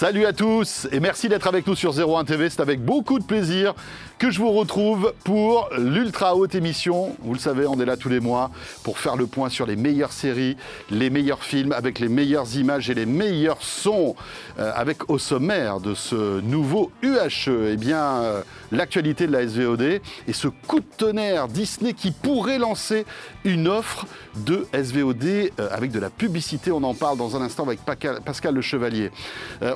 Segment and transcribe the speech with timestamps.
[0.00, 2.48] Salut à tous et merci d'être avec nous sur 01 TV.
[2.48, 3.74] C'est avec beaucoup de plaisir
[4.18, 7.14] que je vous retrouve pour l'ultra haute émission.
[7.22, 8.50] Vous le savez, on est là tous les mois
[8.82, 10.56] pour faire le point sur les meilleures séries,
[10.90, 14.16] les meilleurs films avec les meilleures images et les meilleurs sons.
[14.58, 18.42] Euh, avec au sommaire de ce nouveau UHE, eh bien, euh,
[18.72, 20.00] l'actualité de la SVOD et
[20.32, 23.06] ce coup de tonnerre Disney qui pourrait lancer
[23.44, 26.72] une offre de SVOD euh, avec de la publicité.
[26.72, 27.80] On en parle dans un instant avec
[28.24, 29.10] Pascal Le Chevalier.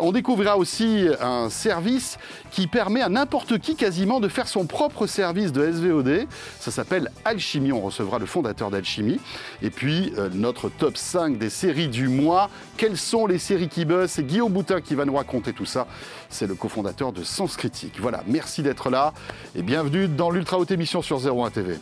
[0.00, 2.18] on découvrira aussi un service
[2.50, 6.26] qui permet à n'importe qui quasiment de faire son propre service de SVOD.
[6.58, 7.72] Ça s'appelle Alchimie.
[7.72, 9.20] On recevra le fondateur d'Alchimie.
[9.62, 12.50] Et puis, euh, notre top 5 des séries du mois.
[12.76, 15.86] Quelles sont les séries qui buzzent C'est Guillaume Boutin qui va nous raconter tout ça.
[16.28, 18.00] C'est le cofondateur de Sens Critique.
[18.00, 19.12] Voilà, merci d'être là
[19.54, 21.78] et bienvenue dans l'Ultra Haute Émission sur 01 TV.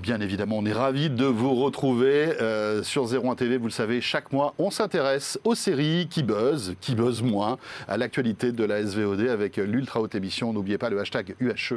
[0.00, 3.58] Bien évidemment, on est ravis de vous retrouver euh, sur 01 TV.
[3.58, 7.96] Vous le savez, chaque mois, on s'intéresse aux séries qui buzzent, qui buzzent moins, à
[7.96, 10.52] l'actualité de la SVOD avec l'ultra haute émission.
[10.52, 11.74] N'oubliez pas le hashtag UHE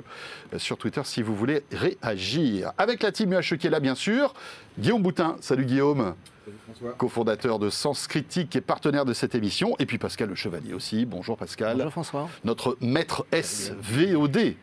[0.53, 2.71] euh, sur Twitter si vous voulez réagir.
[2.77, 4.33] Avec la team UHE qui est là, bien sûr,
[4.77, 5.35] Guillaume Boutin.
[5.41, 6.13] Salut Guillaume.
[6.45, 9.75] Salut cofondateur de Sens Critique et partenaire de cette émission.
[9.79, 11.05] Et puis Pascal Le Chevalier aussi.
[11.05, 11.77] Bonjour Pascal.
[11.77, 12.29] Bonjour François.
[12.43, 14.55] Notre maître SVOD.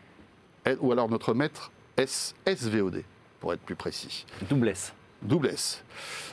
[0.81, 1.71] Ou alors notre maître
[2.05, 3.03] SVOD,
[3.39, 4.25] pour être plus précis.
[4.49, 4.93] Double S.
[5.21, 5.83] Double S.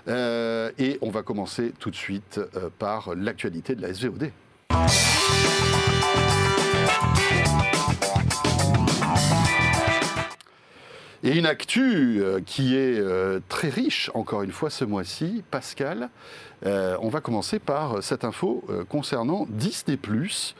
[0.08, 4.30] Euh, et on va commencer tout de suite euh, par l'actualité de la SVOD.
[11.24, 13.02] Et une actu euh, qui est
[13.48, 16.10] très riche, encore une fois, ce mois-ci, Pascal.
[16.64, 19.96] on va commencer par cette info concernant Disney⁇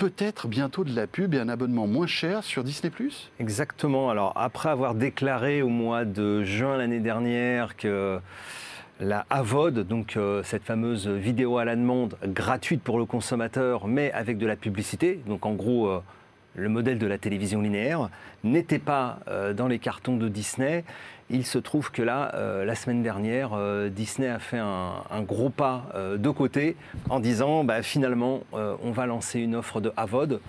[0.00, 2.90] peut-être bientôt de la pub et un abonnement moins cher sur Disney⁇
[3.38, 4.08] Exactement.
[4.08, 8.18] Alors après avoir déclaré au mois de juin l'année dernière que
[8.98, 14.10] la AVOD, donc euh, cette fameuse vidéo à la demande gratuite pour le consommateur, mais
[14.12, 16.02] avec de la publicité, donc en gros euh,
[16.54, 18.08] le modèle de la télévision linéaire,
[18.44, 20.84] n'était pas euh, dans les cartons de Disney.
[21.30, 25.50] Il se trouve que là, euh, la semaine dernière, euh, Disney a fait un, gros
[25.50, 26.76] pas de côté
[27.08, 30.40] en disant bah, finalement, on va lancer une offre de AVOD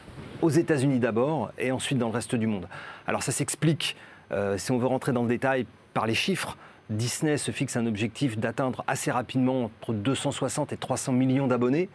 [0.42, 2.68] aux États-Unis d'abord et ensuite dans le reste du monde.
[3.06, 3.96] Alors ça s'explique,
[4.58, 6.58] si on veut rentrer dans le détail, par les chiffres.
[6.90, 11.90] Disney se fixe un objectif d'atteindre assez rapidement entre 260 et 300 millions d'abonnés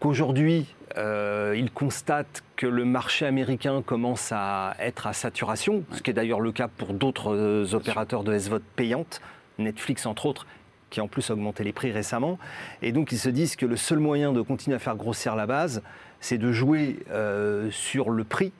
[0.00, 0.66] qu'aujourd'hui,
[0.96, 6.14] euh, il constate que le marché américain commence à être à saturation, ce qui est
[6.14, 9.20] d'ailleurs le cas pour d'autres euh, opérateurs de SVOD payantes,
[9.58, 10.46] Netflix entre autres,
[10.90, 12.38] qui a en plus augmenté les prix récemment.
[12.82, 15.46] Et donc ils se disent que le seul moyen de continuer à faire grossir la
[15.46, 15.82] base,
[16.20, 18.52] c'est de jouer euh, sur le prix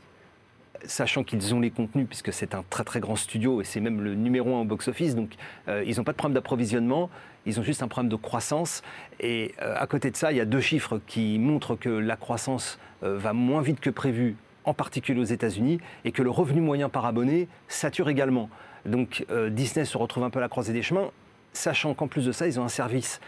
[0.84, 4.00] sachant qu'ils ont les contenus, puisque c'est un très très grand studio et c'est même
[4.00, 5.32] le numéro un au box-office, donc
[5.68, 7.10] euh, ils n'ont pas de problème d'approvisionnement,
[7.46, 8.82] ils ont juste un problème de croissance.
[9.20, 12.16] Et euh, à côté de ça, il y a deux chiffres qui montrent que la
[12.16, 16.60] croissance euh, va moins vite que prévu, en particulier aux États-Unis, et que le revenu
[16.60, 18.50] moyen par abonné sature également.
[18.86, 21.10] Donc Disney se retrouve un peu à la croisée des chemins,
[21.52, 23.20] sachant qu'en plus de ça, ils ont un service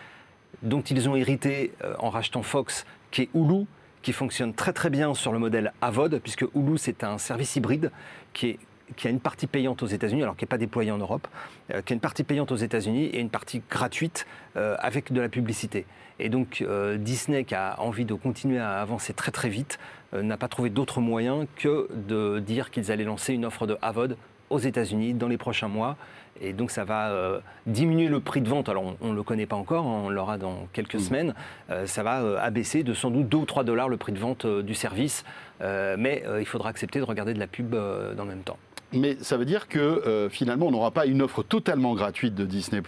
[0.63, 3.67] dont ils ont hérité en rachetant Fox, qui est Hulu,
[4.03, 7.91] qui fonctionne très très bien sur le modèle AVOD, puisque Hulu c'est un service hybride
[8.33, 8.59] qui,
[9.07, 11.27] a une partie payante aux États-Unis, alors qui n'est pas déployé en Europe,
[11.73, 15.21] euh, qui a une partie payante aux États-Unis et une partie gratuite euh, avec de
[15.21, 15.87] la publicité.
[16.19, 19.79] Et donc euh, Disney, qui a envie de continuer à avancer très très vite,
[20.13, 24.17] n'a pas trouvé d'autre moyen que de dire qu'ils allaient lancer une offre de AVOD
[24.51, 25.97] aux États-Unis dans les prochains mois.
[26.41, 28.69] Et donc ça va euh, diminuer le prix de vente.
[28.69, 31.01] Alors on ne le connaît pas encore, hein, on l'aura dans quelques mmh.
[31.01, 31.35] semaines.
[31.71, 34.19] Euh, ça va euh, abaisser de sans doute 2 ou 3 dollars le prix de
[34.19, 35.25] vente du service.
[35.61, 38.59] mais il faudra accepter de regarder de la pub dans le même temps.
[38.93, 42.45] Mais ça veut dire que euh, finalement, on n'aura pas une offre totalement gratuite de
[42.45, 42.83] Disney+.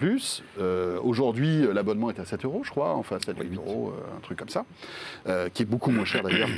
[0.61, 4.21] Euh, Aujourd'hui, l'abonnement est à 7 euros, je crois, enfin 7 8 euros, euh, un
[4.21, 4.65] truc comme ça,
[5.29, 6.49] euh, qui est beaucoup moins cher d'ailleurs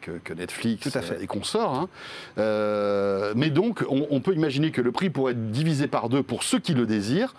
[0.00, 1.22] que, que, Netflix Tout à fait.
[1.22, 1.74] et consorts.
[1.74, 3.32] Hein.
[3.36, 6.58] mais donc, on, peut imaginer que le prix pourrait être divisé par deux pour ceux
[6.58, 7.34] qui le désirent,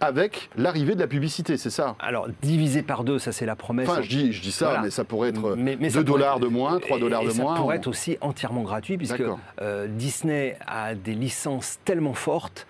[0.00, 1.96] avec l'arrivée de la publicité, c'est ça?
[1.98, 3.88] Alors, divisé par deux, ça c'est la promesse.
[3.88, 6.98] Enfin, je dis, je dis ça, mais ça pourrait être 2 dollars de moins, 3
[6.98, 7.54] dollars de moins.
[7.56, 9.22] Ça pourrait être aussi entièrement gratuit, puisque
[9.88, 12.66] Disney a des licences tellement fortes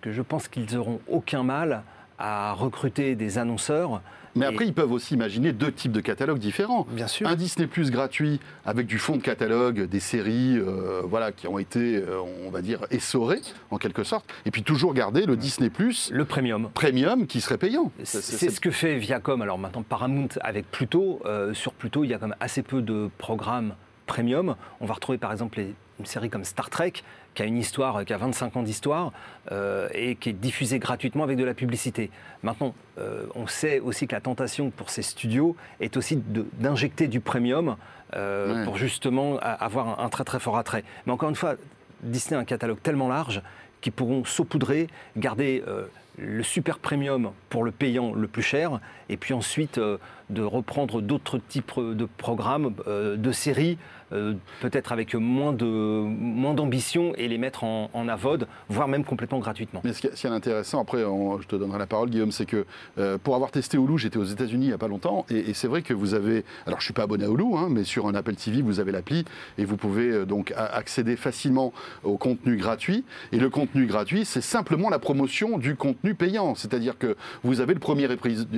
[0.00, 1.82] que je pense qu'ils n'auront aucun mal
[2.18, 4.02] à recruter des annonceurs
[4.36, 6.86] Mais après, ils peuvent aussi imaginer deux types de catalogues différents.
[6.90, 7.26] Bien sûr.
[7.26, 11.58] Un Disney Plus gratuit avec du fond de catalogue, des séries euh, voilà, qui ont
[11.58, 13.40] été, euh, on va dire, essorées
[13.70, 14.26] en quelque sorte.
[14.46, 16.68] Et puis toujours garder le Disney Plus Le premium.
[16.74, 17.90] premium qui serait payant.
[18.04, 19.40] C'est- ce que fait Viacom.
[19.42, 21.20] Alors maintenant, Paramount avec Pluto.
[21.24, 23.74] euh, sur Pluto, il y a quand même assez peu de programmes
[24.06, 24.56] premium.
[24.80, 26.92] On va retrouver par exemple les- une série comme Star Trek,
[27.34, 29.12] qui a une histoire, euh, qui a 25 ans d'histoire,
[29.52, 32.10] euh, et qui est diffusée gratuitement avec de la publicité.
[32.42, 36.16] Maintenant, euh, on sait aussi que la tentation pour ces studios est aussi
[36.58, 37.76] d'injecter du premium
[38.16, 38.64] euh, Ouais.
[38.64, 40.82] pour justement avoir un, un très très fort attrait.
[41.06, 41.54] Mais encore une fois,
[42.02, 43.40] Disney a un catalogue tellement large
[43.80, 45.84] qu'ils pourront saupoudrer, garder euh,
[46.18, 49.96] le super premium pour le payant le plus cher, et puis ensuite euh,
[50.30, 53.78] de reprendre d'autres types de programmes, euh, de séries,
[54.12, 59.04] euh, peut-être avec moins de moins d'ambition et les mettre en, en avode, voire même
[59.04, 59.80] complètement gratuitement.
[59.84, 62.66] Mais ce qui est, intéressant, après je te donnerai la parole Guillaume, c'est que
[62.98, 65.68] euh, pour avoir testé Hulu, j'étais aux États-Unis il n'y a pas longtemps, et, c'est
[65.68, 68.14] vrai que vous avez, alors je suis pas abonné à Hulu, hein, mais sur un
[68.14, 69.24] Apple TV, vous avez l'appli,
[69.58, 71.72] et vous pouvez euh, donc accéder facilement
[72.02, 73.04] au contenu gratuit.
[73.30, 77.74] Et le contenu gratuit, c'est simplement la promotion du contenu payant, c'est-à-dire que vous avez
[77.74, 78.08] le premier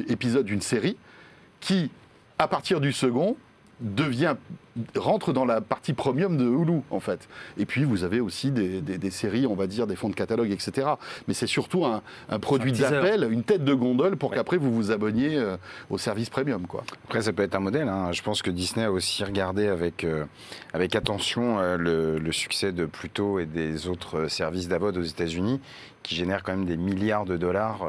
[0.08, 0.96] épisode d'une série
[1.62, 1.90] qui,
[2.38, 3.36] à partir du second,
[3.80, 4.34] devient
[4.96, 7.28] rentre dans la partie premium de Hulu en fait.
[7.58, 10.14] Et puis vous avez aussi des, des- des séries, on va dire, des fonds de
[10.14, 10.86] catalogue, etc.
[11.26, 12.00] Mais c'est surtout un,
[12.30, 12.90] un produit teaser.
[12.90, 14.36] d'appel, une tête de gondole pour Ouais.
[14.36, 15.56] qu'après vous vous abonniez euh,
[15.90, 16.84] au service premium quoi.
[17.04, 17.88] Après, ça peut être un modèle.
[17.88, 18.12] hein.
[18.12, 20.24] Je pense que Disney a aussi regardé avec, euh,
[20.72, 25.60] avec attention euh, le, le succès de Pluto et des autres services d'AVOD aux États-Unis
[26.04, 27.80] qui génèrent quand même des milliards de dollars.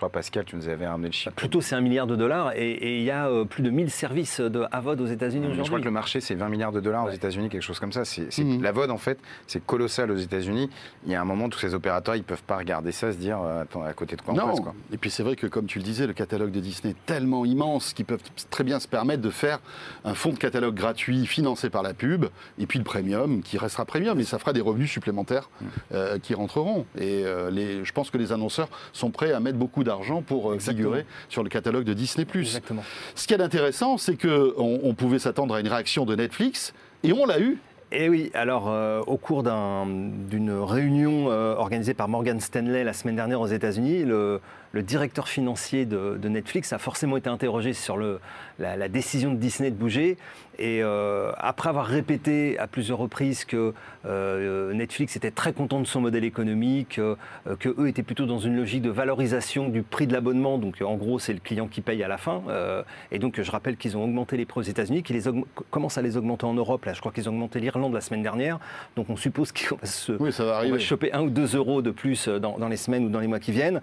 [0.00, 1.34] Je crois, Pascal, tu nous avais ramené le chiffre.
[1.36, 4.40] Plutôt, c'est un milliard de dollars et il y a euh, plus de 1000 services
[4.40, 5.84] de AVOD aux États-Unis Je crois que aujourd'hui.
[5.84, 7.10] le marché, c'est 20 milliards de dollars aux.
[7.10, 8.06] États-Unis, quelque chose comme ça.
[8.06, 8.62] C'est, c'est- Mhm.
[8.62, 10.70] La VOD, en fait, c'est colossal aux États-Unis.
[11.04, 13.42] Il y a un moment, tous ces opérateurs, ils peuvent pas regarder ça, se dire,
[13.42, 14.74] euh, attends, à côté de quoi on passe, quoi.
[14.90, 17.44] Et puis c'est vrai que comme tu le disais, le catalogue de Disney est tellement
[17.44, 19.58] immense qu'ils peuvent très bien se permettre de faire
[20.06, 22.24] un fonds de catalogue gratuit financé par la pub,
[22.58, 25.50] et puis le premium qui restera premium, et ça fera des revenus supplémentaires
[25.92, 26.86] euh, qui rentreront.
[26.96, 29.89] Et euh, les, je pense que les annonceurs sont prêts à mettre beaucoup d'argent
[30.26, 32.26] pour euh, figurer sur le catalogue de Disney+.
[32.34, 32.82] Exactement.
[33.14, 36.72] Ce qui est intéressant, c'est qu'on on pouvait s'attendre à une réaction de Netflix,
[37.02, 37.58] et on l'a eu.
[37.92, 42.92] Et oui, alors euh, au cours d'un- d'une réunion euh, organisée par Morgan Stanley la
[42.92, 44.40] semaine dernière aux États-Unis, le,
[44.72, 48.20] le directeur financier de, de Netflix a forcément été interrogé sur le,
[48.58, 50.16] la, la décision de Disney de bouger.
[50.58, 53.72] Et euh, après avoir répété à plusieurs reprises que
[54.04, 57.16] euh, Netflix était très content de son modèle économique, euh,
[57.58, 60.96] que eux étaient plutôt dans une logique de valorisation du prix de l'abonnement, donc en
[60.96, 62.42] gros c'est le client qui paye à la fin.
[62.48, 65.22] euh, et donc je rappelle qu'ils ont augmenté les prix aux États-Unis, qu'ils
[65.70, 66.84] commencent à les augmenter en Europe.
[66.84, 68.58] Là, je crois qu'ils ont augmenté l'Irlande la semaine dernière.
[68.96, 71.56] Donc on suppose qu'ils vont se, Oui, ça va on va choper un ou deux
[71.56, 73.80] euros de plus dans, dans les semaines ou dans les mois qui viennent.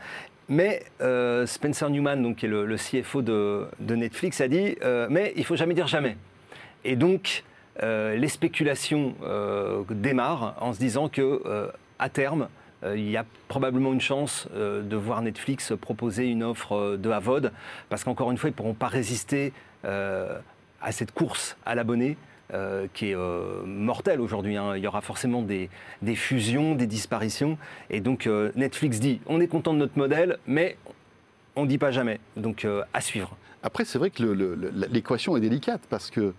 [0.49, 5.43] Mais euh, Spencer Newman, qui est le, CFO de, Netflix, a dit euh, Mais il
[5.45, 6.17] faut jamais dire jamais.
[6.85, 7.43] Et donc,
[7.83, 9.15] euh, les spéculations
[9.89, 12.47] démarrent en se disant que à terme,
[12.85, 17.51] il y a probablement une chance de voir Netflix proposer une offre de AVOD,
[17.89, 19.51] parce qu'encore une fois, ils ne pourront pas résister
[19.83, 22.17] à cette course à l'abonné.
[22.53, 24.55] Euh, qui est euh, mortelle aujourd'hui.
[24.57, 24.75] hein.
[24.77, 25.69] Il y aura forcément des,
[26.01, 27.57] des fusions, des disparitions.
[27.89, 30.77] Et donc euh, Netflix dit on est content de notre modèle, mais
[31.55, 32.19] on ne dit pas jamais.
[32.35, 33.35] Donc à suivre.
[33.63, 34.23] Après, c'est vrai que
[34.91, 36.33] l'équation est délicate parce que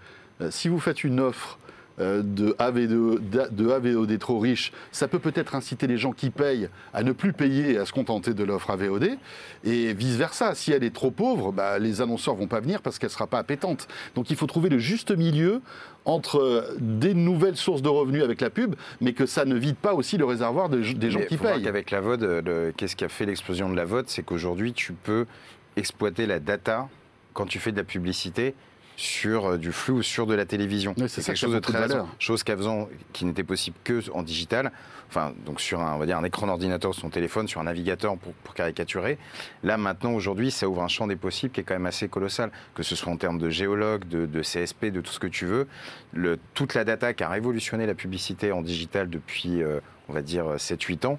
[0.50, 1.58] si vous faites une offre
[1.98, 6.68] de, AV2, d'a- de AVOD trop riche, ça peut peut-être inciter les gens qui payent
[6.94, 9.10] à ne plus payer et à se contenter de l'offre AVOD.
[9.64, 13.08] Et vice-versa, si elle est trop pauvre, bah, les annonceurs vont pas venir parce qu'elle
[13.08, 13.88] ne sera pas appétante.
[14.14, 15.60] Donc il faut trouver le juste milieu
[16.04, 19.76] entre euh, des nouvelles sources de revenus avec la pub, mais que ça ne vide
[19.76, 21.64] pas aussi le réservoir de- des gens Mais qui faut voir payent.
[21.64, 24.92] qu'avec la VOD, euh, qu'est-ce qui a fait l'explosion de la VOD C'est qu'aujourd'hui, tu
[24.94, 25.26] peux
[25.76, 26.88] exploiter la data
[27.34, 28.54] quand tu fais de la publicité
[28.98, 30.92] sur euh, du flux ou sur de la télévision.
[31.06, 32.08] C'est quelque chose de très valeur.
[32.18, 34.72] chose qu'avant qui n'était possible que en digital.
[35.08, 37.64] Enfin, donc sur un, on va dire un écran d'ordinateur, sur son téléphone, sur un
[37.64, 39.16] navigateur pour, pour caricaturer.
[39.62, 42.50] Là, maintenant, aujourd'hui, ça ouvre un champ des possibles qui est quand même assez colossal,
[42.74, 45.46] que ce soit en termes de géologue, de, de CSP, de tout ce que tu
[45.46, 45.68] veux.
[46.12, 49.78] Le, toute la data qui a révolutionné la publicité en digital depuis, euh,
[50.08, 51.18] on va dire, 7-8 ans,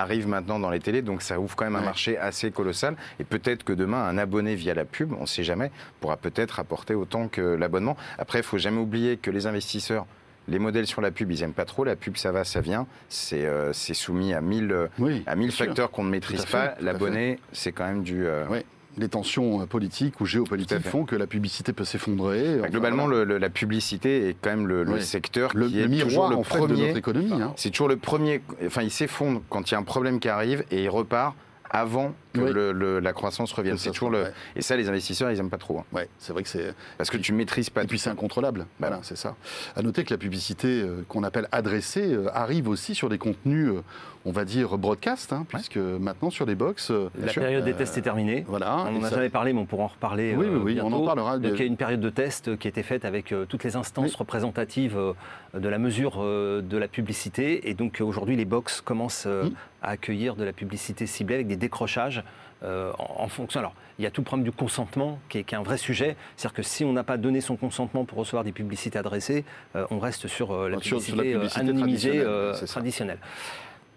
[0.00, 1.84] arrive maintenant dans les télés, donc ça ouvre quand même un Ouais.
[1.84, 2.96] marché assez colossal.
[3.20, 6.58] Et peut-être que demain, un abonné via la pub, on ne sait jamais, pourra peut-être
[6.60, 7.96] apporter autant que l'abonnement.
[8.18, 10.06] Après, il faut jamais oublier que les investisseurs,
[10.48, 11.82] les modèles sur la pub, ils aiment pas trop.
[11.84, 12.86] La pub, ça va, ça vient.
[13.08, 15.66] C'est euh, soumis à 1000 Oui, à 1000 bien sûr.
[15.66, 16.74] facteurs qu'on ne maîtrise pas.
[16.80, 18.24] L'abonné, c'est quand même du.
[18.26, 18.64] euh, Oui,
[18.96, 22.60] les tensions euh, politiques ou géopolitiques font que la publicité peut s'effondrer.
[22.60, 23.20] Enfin, Globalement, voilà.
[23.20, 26.36] le- le- la publicité est quand même le, secteur le, qui est toujours miroir le
[26.36, 26.86] en fait, de premier.
[26.86, 27.32] notre économie.
[27.42, 27.52] hein.
[27.56, 28.42] C'est toujours le premier.
[28.64, 31.34] Enfin, il s'effondre quand il y a un problème qui arrive et il repart
[31.68, 32.52] avant que Oui.
[32.52, 33.76] le- le- la croissance revienne.
[33.76, 34.22] C'est toujours le...
[34.22, 34.32] ouais.
[34.54, 35.80] Et ça, les investisseurs, ils aiment pas trop.
[35.80, 35.84] hein.
[35.92, 36.72] Ouais, c'est vrai que c'est.
[36.96, 38.60] Parce que tu maîtrises pas Et puis c'est incontrôlable.
[38.78, 39.34] Bah voilà, c'est ça.
[39.74, 43.68] À noter que la publicité euh, qu'on appelle adressée euh, arrive aussi sur des contenus,
[43.70, 43.82] euh,
[44.26, 46.90] on va dire broadcast, hein, puisque maintenant sur les box.
[46.90, 48.44] euh, La période des Euh, tests est terminée.
[48.48, 48.84] Voilà.
[48.88, 50.34] On n'en a ça- jamais parlé, mais on pourra en reparler.
[50.36, 51.38] Oui, euh, oui, oui, on en parlera.
[51.38, 53.62] Donc il y a une période de test qui a été faite avec euh, toutes
[53.62, 54.16] les instances Oui.
[54.18, 55.12] représentatives euh,
[55.54, 57.70] de la mesure euh, de la publicité.
[57.70, 59.50] Et donc euh, aujourd'hui, les box commencent euh, Mm.
[59.82, 62.24] à accueillir de la publicité ciblée avec des décrochages
[62.64, 63.60] euh, en, en fonction.
[63.60, 65.76] Alors, il y a tout le problème du consentement qui est, qui est un vrai
[65.78, 66.16] sujet.
[66.36, 69.44] C'est-à-dire que si on n'a pas donné son consentement pour recevoir des publicités adressées,
[69.76, 72.24] euh, on reste sur euh, la, Sur- publicité, sur la euh, publicité anonymisée
[72.66, 73.18] traditionnelle,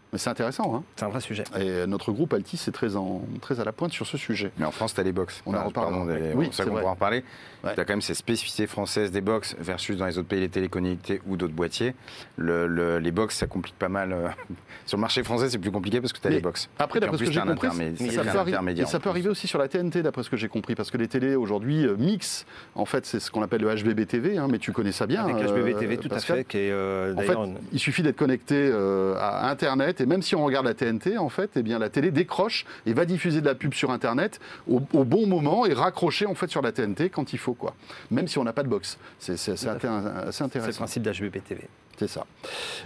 [0.10, 0.14] euh.
[0.14, 0.76] Mais c'est intéressant.
[0.76, 0.84] Hein.
[0.96, 1.44] C'est un vrai sujet.
[1.60, 4.52] Et notre groupe Altis est très, en, très à la pointe sur ce sujet.
[4.58, 5.42] Mais en France, tu as les box.
[5.46, 6.06] On en reparlera.
[6.06, 7.24] pardon, des- Oui, c'est ça qu'on pourra en parler.
[7.64, 7.74] Ouais.
[7.76, 10.50] Tu as quand même ces spécificités françaises des box versus dans les autres pays les
[10.50, 11.94] téléconnectés ou d'autres boîtiers.
[12.38, 14.14] Le- le- les box, ça complique pas mal.
[14.14, 14.28] euh,
[14.86, 16.70] Sur le marché français, c'est plus compliqué parce que tu as Mais les box.
[16.80, 19.30] Après, d'après ce plus, que j'ai compris, intermé- ça, peut, intermédiaire et ça peut arriver
[19.30, 21.96] aussi sur la TNT, d'après ce que j'ai compris, parce que les télés aujourd'hui euh,
[21.98, 22.46] mixent.
[22.76, 25.24] En fait, c'est ce qu'on appelle le HBB TV, hein, mais tu connais ça bien.
[25.26, 27.36] Avec euh, HBB TV, tout à fait, qui est euh, En fait,
[27.74, 31.30] il suffit d'être connecté euh, à Internet et même si on regarde la TNT, en
[31.30, 34.40] fait, eh bien la télé décroche et va diffuser de la pub sur Internet
[34.70, 37.76] au, au bon moment et raccrocher en fait sur la TNT quand il faut, quoi.
[38.12, 38.98] Même si on n'a pas de box.
[39.20, 40.78] C'est até- assez c'est le intéressant.
[40.78, 41.62] principe d'HBP TV.
[41.98, 42.26] C'est ça.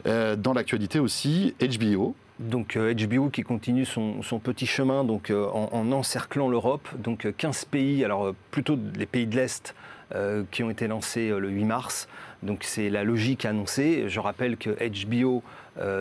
[0.08, 2.16] Euh, dans l'actualité aussi, HBO.
[2.40, 6.88] Donc euh, HBO qui continue son, son petit chemin donc, euh, en, en encerclant l'Europe.
[6.98, 9.76] Donc euh, 15 pays, alors euh, plutôt les pays de l'Est
[10.16, 12.08] euh, qui ont été lancés euh, le 8 mars.
[12.42, 14.06] Donc c'est la logique annoncée.
[14.08, 15.42] Je rappelle que HBO euh,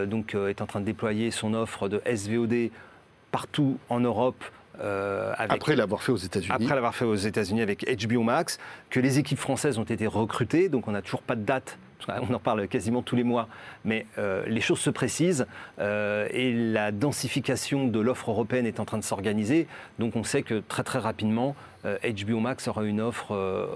[0.07, 2.71] donc, euh, est en train de déployer son offre de SVOD
[3.31, 4.43] partout en Europe.
[4.81, 6.53] euh, avec Après l'avoir fait aux États-Unis.
[6.53, 8.59] après l'avoir fait aux États-Unis avec HBO Max,
[8.91, 11.79] que les équipes françaises ont été recrutées, donc on n'a toujours pas de date.
[12.07, 13.49] qu'on en parle quasiment tous les mois,
[13.85, 15.47] mais euh, les choses se précisent
[15.79, 19.69] euh, et la densification de l'offre européenne est en train de s'organiser.
[20.01, 23.67] Donc on sait que très très rapidement, euh, HBO Max aura une offre euh,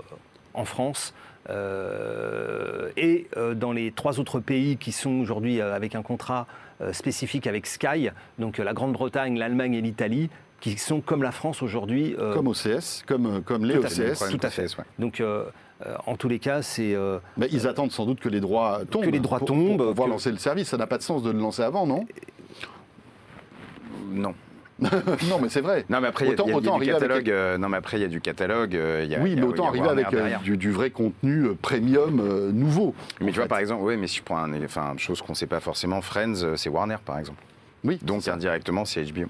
[0.57, 1.15] en France
[1.49, 6.47] euh, et euh, dans les trois autres pays qui sont aujourd'hui euh, avec un contrat
[6.81, 10.29] euh, spécifique avec Sky, donc euh, la Grande-Bretagne, l'Allemagne et l'Italie,
[10.61, 12.17] qui sont comme la France aujourd'hui.
[12.19, 14.11] euh, Comme OCS, comme, comme les Tout à fait.
[14.11, 14.31] OCS.
[14.31, 14.77] Tout à fait.
[14.79, 14.85] ouais.
[14.99, 15.45] donc euh,
[15.87, 18.81] euh, en tous les cas, c'est euh, Mais ils attendent sans doute que les droits
[18.91, 19.05] tombent.
[19.05, 20.69] Que les droits pour- tombent, Pour pouvoir que- lancer le service.
[20.69, 22.07] Ça n'a pas de sens de le lancer avant, non?
[24.11, 24.35] Non.
[25.31, 25.85] Non, mais c'est vrai.
[25.89, 27.31] Non, mais après, il y a- y, y du avec- catalogue.
[27.31, 28.77] euh, non, mais après, il y a du catalogue.
[28.77, 32.51] euh, il y a- Oui, mais autant arriver avec euh, du, du vrai contenu premium
[32.53, 32.95] nouveau.
[33.21, 35.33] Mais tu vois, par exemple, oui, mais si je prends un, enfin, une chose qu'on
[35.33, 37.43] ne sait pas forcément, Friends, c'est Warner, par exemple.
[37.85, 38.35] Oui, Donc, c'est ça.
[38.35, 39.27] indirectement, c'est HBO.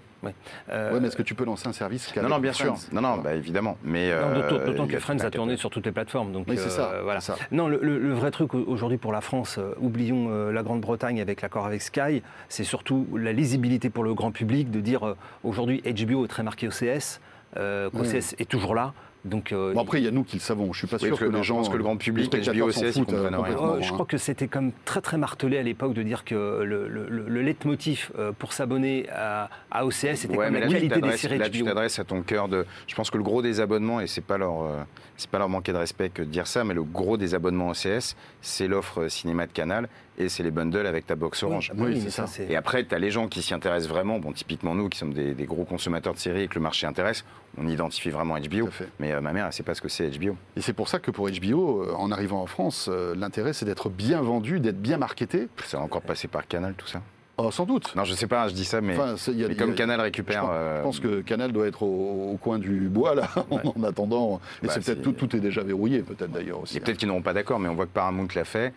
[0.70, 2.94] euh, Ouais, mais est-ce que tu peux lancer un service Non, non, bien Friends sûr.
[2.94, 3.76] Non, non, bah, évidemment.
[3.84, 6.32] Mais, non, euh, d'autant- que Friends a tourné sur toutes les plateformes.
[6.32, 7.20] Donc, Oui, c'est ça, euh, voilà.
[7.20, 7.38] c'est ça.
[7.50, 11.42] Non, le, vrai truc au- aujourd'hui pour la France, euh, oublions euh, la Grande-Bretagne avec
[11.42, 15.82] l'accord avec Sky, c'est surtout la lisibilité pour le grand public de dire euh, aujourd'hui
[15.84, 17.20] HBO est très marqué OCS,
[17.58, 18.94] euh, qu'OCS est toujours là.
[19.26, 20.72] Donc, euh, Bon, après, il y a nous qui le savons.
[20.72, 21.56] Je suis pas Oui, sûr que, que les je gens.
[21.56, 23.92] pense que le grand public, les HBO s'en foutent, comprennent euh, Oh, je hein.
[23.92, 27.26] crois que c'était comme très très martelé à l'époque de dire que le, le, le-
[27.28, 31.16] le leitmotiv euh, pour s'abonner à, à OCS c'était Ouais, la là, tu qualité des
[31.16, 31.66] séries là, tu HBO.
[31.68, 32.64] t'adresses à ton cœur de.
[32.86, 34.82] Je pense que le gros des abonnements, et c'est pas leur, euh,
[35.16, 37.70] c'est pas leur manquer de respect que de dire ça, mais le gros des abonnements
[37.70, 41.72] OCS, c'est l'offre cinéma de Canal et c'est les bundles avec ta box Orange.
[41.76, 42.24] Oui, c'est ça.
[42.48, 44.18] Et après, tu as les gens qui s'y intéressent vraiment.
[44.18, 46.86] Bon, typiquement, nous qui sommes des, des gros consommateurs de séries et que le marché
[46.86, 47.24] intéresse,
[47.58, 48.68] on identifie vraiment HBO.
[49.00, 50.36] Mais euh, ma mère, elle sait pas ce que c'est HBO.
[50.56, 53.64] Et c'est pour ça que pour HBO, euh, en arrivant en France, euh, l'intérêt c'est
[53.66, 55.48] d'être bien vendu, d'être bien marketé.
[55.64, 57.02] Ça va encore passer par Canal, tout ça.
[57.38, 57.94] Oh, sans doute.
[57.94, 59.58] Non, je sais pas, je dis ça, mais, Enfin, c'est- il y a- mais il
[59.58, 60.40] y a- comme Canal Je récupère.
[60.40, 63.82] pense, euh, je pense que Canal doit être au, au coin du bois là, en
[63.82, 64.40] attendant.
[64.62, 66.78] Et Bah, c'est peut-être tout, tout est déjà verrouillé, peut-être d'ailleurs aussi.
[66.78, 68.72] Et peut-être qu'ils n'auront pas d'accord, mais on voit que Paramount l'a fait.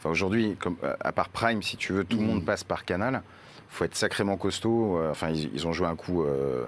[0.00, 0.56] Enfin, aujourd'hui,
[1.00, 3.22] à part Prime, si tu veux, tout le monde passe par Canal.
[3.68, 4.96] faut être sacrément costaud.
[4.98, 6.64] Euh, Enfin, ils, ils ont joué un coup, euh,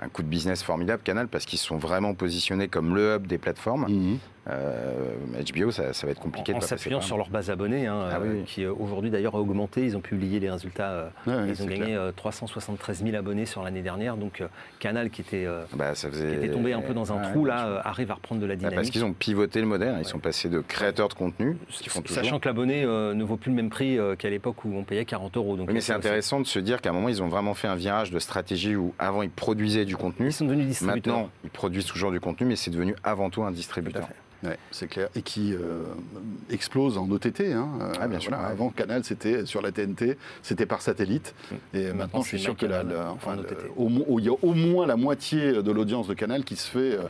[0.00, 3.36] un coup de business formidable, Canal, parce qu'ils sont vraiment positionnés comme le hub des
[3.38, 3.86] plateformes.
[3.88, 4.18] Mhm.
[4.48, 5.14] Euh,
[5.54, 8.16] HBO, ça, ça va être compliqué en passer s'appuyant sur leur base abonnée, hein, Ah
[8.16, 8.44] euh, oui.
[8.46, 9.84] qui euh, aujourd'hui d'ailleurs a augmenté.
[9.84, 10.90] Ils ont publié les résultats.
[10.90, 12.00] euh, ouais, ils ont gagné clair.
[12.00, 14.16] euh, 373 000 abonnés sur l'année dernière.
[14.16, 16.36] Donc euh, Canal, qui était, euh, Bah, ça qui faisait...
[16.36, 18.58] était tombé un peu dans un trou, là, euh, arrive à reprendre de la Bah,
[18.58, 18.76] dynamique.
[18.76, 21.92] parce qu'ils ont pivoté le modèle, ils sont passés de créateurs de contenu, ce qu'ils
[21.92, 22.22] font toujours.
[22.22, 24.84] Sachant que l'abonné euh, ne vaut plus le même prix euh, qu'à l'époque où on
[24.84, 25.56] payait 40 euros.
[25.56, 27.52] Donc Oui, mais euh, c'est intéressant de se dire qu'à un moment, ils ont vraiment
[27.54, 30.26] fait un virage de stratégie où avant, ils produisaient du contenu.
[30.28, 31.14] Ils sont devenus distributeurs.
[31.16, 34.08] Maintenant, ils produisent toujours du contenu, mais c'est devenu avant tout un distributeur.
[34.42, 35.08] Ouais, c'est clair.
[35.14, 35.82] Et qui euh,
[36.50, 37.52] explose en OTT.
[37.52, 37.68] hein.
[38.00, 38.52] Ah, bien sûr, voilà, ouais.
[38.52, 41.34] Avant, Canal, c'était sur la TNT, c'était par satellite.
[41.74, 44.54] Et maintenant, je suis sûr que la- la- enfin, le- au il y a au
[44.54, 47.02] moins la moitié de l'audience de Canal qui se fait euh,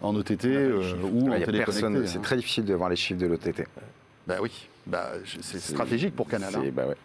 [0.00, 0.80] en OTT euh,
[1.12, 2.22] ou Ouais, en il y a télé personne, connecté, c'est hein.
[2.22, 3.66] très difficile de voir les chiffres de l'OTT.
[4.26, 5.10] Bah oui, bah,
[5.42, 6.54] c'est stratégique pour Canal.
[6.56, 6.62] hein.
[6.74, 6.96] Bah ouais.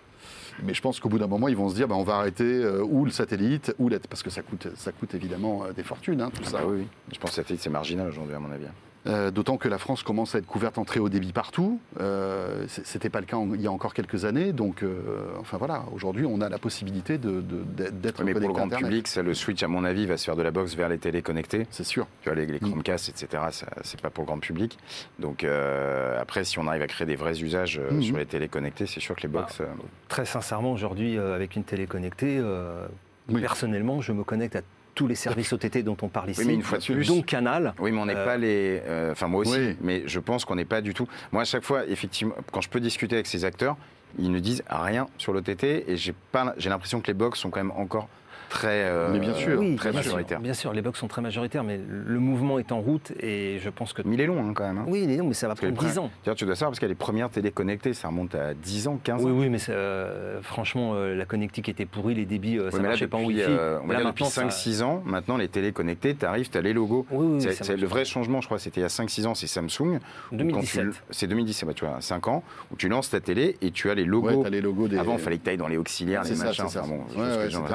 [0.61, 2.43] Mais je pense qu'au bout d'un moment, ils vont se dire, bah, on va arrêter
[2.43, 3.99] euh, ou le satellite, ou la...
[3.99, 6.59] parce que ça coûte, ça coûte évidemment euh, des fortunes, hein, tout ça.
[6.61, 6.87] Ah oui, oui.
[7.11, 8.65] Je pense que le satellite, c'est marginal aujourd'hui, à mon avis.
[9.05, 11.79] Euh, D'autant que la France commence à être couverte en très haut débit partout.
[11.99, 14.53] Euh, c- C'était pas le cas en- il y a encore quelques années.
[14.53, 15.01] Donc, euh,
[15.39, 18.63] enfin voilà, aujourd'hui, on a la possibilité de- de- d'être Oui, mais pour le grand
[18.65, 18.87] Internet.
[18.87, 20.97] public, ça, le switch, à mon avis, va se faire de la box vers les
[20.99, 21.67] télés connectées.
[21.69, 22.07] C'est sûr.
[22.21, 22.69] Tu vois, les, les Mm.
[22.69, 24.77] Chromecast, etc., ça, c'est pas pour le grand public.
[25.19, 28.01] Donc euh, après, si on arrive à créer des vrais usages Mhm.
[28.01, 29.57] sur les télés connectées, c'est sûr que les box.
[29.59, 29.73] Bah, euh,
[30.07, 32.85] Très sincèrement, aujourd'hui, euh, avec une télé connectée, euh,
[33.29, 33.41] Oui.
[33.41, 34.61] personnellement, je me connecte à
[34.95, 36.41] tous les services OTT dont on parle ici.
[36.41, 37.07] Oui, mais une fois de plus.
[37.07, 37.73] Donc Canal.
[37.79, 38.81] Oui, mais on n'est Euh, pas les.
[38.85, 39.77] euh, Enfin, moi aussi, Oui.
[39.81, 41.07] mais je pense qu'on n'est pas du tout.
[41.31, 43.75] Moi, à chaque fois, effectivement, quand je peux discuter avec ces acteurs,
[44.19, 47.49] ils ne disent rien sur l'OTT et j'ai pas, j'ai l'impression que les box sont
[47.49, 48.07] quand même encore
[48.53, 49.59] très, euh, Mais bien sûr.
[49.59, 50.39] Oui, très bien sûr, majoritaires.
[50.39, 53.69] bien sûr, les box sont très majoritaires, mais le mouvement est en route et je
[53.69, 54.03] pense que.
[54.05, 54.77] Mais il est long hein, quand même.
[54.77, 54.85] hein.
[54.87, 56.11] Oui, il est long, mais ça va Parce prendre 10 ans.
[56.35, 58.87] Tu dois savoir parce qu'il y a les premières télé connectées, ça remonte à 10
[58.87, 59.27] ans, 15 ans.
[59.27, 62.83] Oui, oui, mais euh, franchement, euh, la connectique était pourrie, les débits, euh, ça là,
[62.89, 63.41] marchait pas en Wi-Fi.
[63.47, 66.25] euh, on va Là, dire depuis maintenant, ça- 5-6 ans, maintenant les télés connectées, tu
[66.25, 67.05] arrives, tu as les logos.
[67.11, 69.47] Oui, oui, C'est- le vrai changement, je crois, c'était il y a 5-6 ans, c'est
[69.47, 69.81] Samsung.
[69.81, 69.99] où
[70.31, 70.83] quand 2017.
[70.91, 73.89] tu- C'est 2017, bah, tu vois, 5 ans, où tu lances ta télé et tu
[73.89, 74.43] as les Ouais, logos.
[74.43, 74.97] t'as les logos des.
[74.99, 76.65] Avant, il fallait que tu ailles dans les auxiliaires, C'est les ça, machins.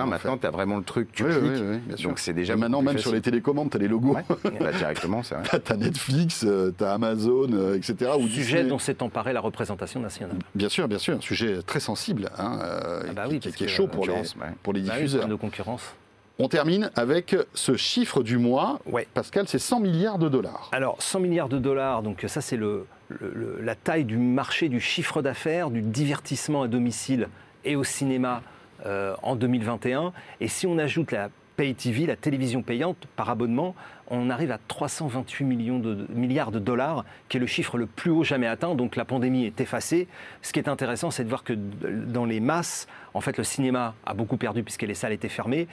[0.07, 1.43] Maintenant, tu as vraiment le truc, tu Oui, cliques.
[1.45, 2.09] oui, oui, bien sûr.
[2.11, 4.15] Donc c'est déjà Et maintenant, même sur les télécommandes, t'as les logos.
[4.15, 4.25] Ouais,
[4.61, 5.45] bah, directement, c'est vrai.
[5.51, 8.11] T'as t'as Netflix, euh, t'as Amazon, euh, etc.
[8.19, 8.65] ou Sujet Disney.
[8.65, 10.37] dont s'est emparée la représentation nationale.
[10.55, 13.65] Bien sûr, bien sûr, un sujet très sensible, hein, euh, Ah bah qui, oui, qui-
[13.65, 14.23] est chaud pour les, ouais.
[14.63, 15.27] pour les Bah oui, diffuseurs.
[15.29, 15.95] de concurrence.
[16.41, 18.79] On termine avec ce chiffre du mois.
[18.87, 19.09] Ouais.
[19.13, 20.69] Pascal, c'est 100 milliards de dollars.
[20.71, 24.69] Alors, 100 milliards de dollars, donc ça c'est le, le- le- la taille du marché
[24.69, 27.29] du chiffre d'affaires, du divertissement à domicile
[27.65, 28.43] et au cinéma
[28.87, 30.13] euh, en 2021.
[30.41, 33.75] Et si on ajoute la Pay TV, la télévision payante par abonnement,
[34.07, 38.13] on arrive à 328 millions de, milliards de dollars, qui est le chiffre le plus
[38.13, 38.77] haut jamais atteint.
[38.77, 40.07] Donc la pandémie est effacée.
[40.41, 43.95] Ce qui est intéressant, c'est de voir que dans les masses, en fait, le cinéma
[44.07, 45.67] a beaucoup perdu puisque les salles étaient fermées.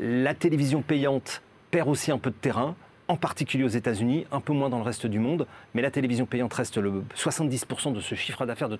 [0.00, 2.74] La télévision payante perd aussi un peu de terrain
[3.06, 6.26] en particulier aux États-Unis, un peu moins dans le reste du monde, mais la télévision
[6.26, 8.76] payante reste le 70% de ce chiffre d'affaires de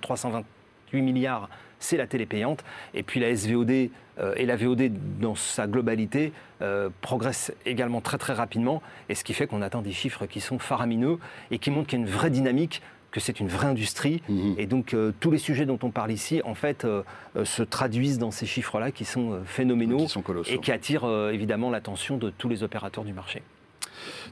[0.89, 2.65] 328 milliards, c'est la télé payante.
[2.95, 4.91] Et puis la SVOD euh, et la VOD
[5.21, 9.83] dans sa globalité euh, progressent également très très rapidement, et ce qui fait qu'on atteint
[9.83, 11.19] des chiffres qui sont faramineux
[11.51, 14.23] et qui montrent qu'il y a une vraie dynamique que c'est une vraie industrie.
[14.29, 14.55] Mhm.
[14.59, 17.03] Et donc, euh, tous les sujets dont on parle ici, en fait, euh,
[17.37, 20.53] euh, se traduisent dans ces chiffres-là qui sont phénoménaux Qui sont colossaux.
[20.53, 23.43] et qui attirent évidemment l'attention de tous les opérateurs du marché.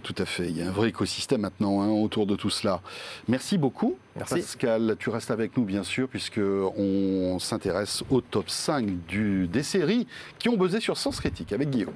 [0.02, 0.48] Tout à fait.
[0.48, 2.80] Il y a un vrai écosystème maintenant hein, autour de tout cela.
[3.28, 4.34] Merci beaucoup, Merci.
[4.34, 4.96] Pascal.
[4.98, 10.06] Tu restes avec nous, bien sûr, puisque on s'intéresse au top 5 du, des séries
[10.38, 11.94] qui ont buzzé sur Sens Critique avec Guillaume.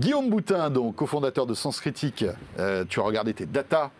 [0.00, 2.24] Guillaume Boutin, donc cofondateur de Sens Critique,
[2.58, 3.90] euh, tu as regardé tes datas,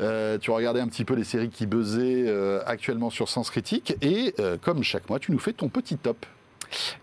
[0.00, 3.50] euh, tu as regardé un petit peu les séries qui buzzaient euh, actuellement sur Sens
[3.50, 6.24] Critique, et euh, comme chaque mois, tu nous fais ton petit top.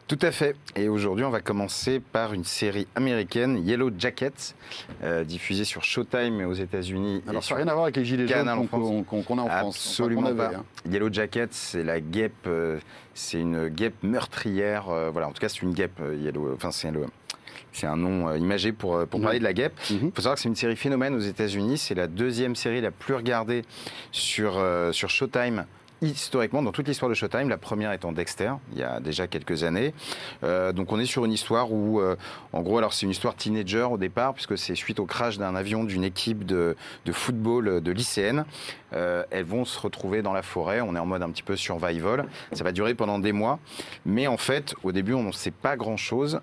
[0.07, 0.55] Tout à fait.
[0.75, 4.55] Et aujourd'hui, on va commencer par une série américaine, Yellow Jackets,
[5.03, 7.21] euh, diffusée sur Showtime aux États-Unis.
[7.27, 9.75] Alors ça n'a rien à voir avec les gilets jaunes qu'on qu'on a en France.
[9.77, 10.51] Absolument Enfin, pas.
[10.55, 10.63] hein.
[10.89, 12.79] Yellow Jacket, c'est la guêpe, euh,
[13.13, 14.89] c'est une guêpe meurtrière.
[14.89, 16.01] euh, voilà, en tout cas, c'est une guêpe.
[16.19, 17.05] Yellow, enfin, c'est le.
[17.71, 19.73] C'est un nom euh, imagé pour, euh, pour parler de la guêpe.
[19.89, 19.97] Mhm.
[20.03, 21.77] Il faut savoir que c'est une série phénomène aux États-Unis.
[21.77, 23.63] C'est la deuxième série la plus regardée
[24.11, 25.65] sur, euh, sur Showtime.
[26.01, 29.65] Historiquement, dans toute l'histoire de Showtime, la première étant Dexter, il y a déjà quelques
[29.65, 29.93] années.
[30.45, 32.15] Euh, donc on est sur une histoire où, euh,
[32.53, 35.55] en gros, alors c'est une histoire teenager au départ, puisque c'est suite au crash d'un
[35.55, 36.77] avion d'une équipe de,
[37.11, 38.45] football euh, de lycéennes.
[38.91, 42.25] Elles vont se retrouver dans la forêt, on est en mode un petit peu survival.
[42.53, 43.59] Ça va durer pendant des mois,
[44.03, 46.41] mais en fait, au début, on ne sait pas grand-chose,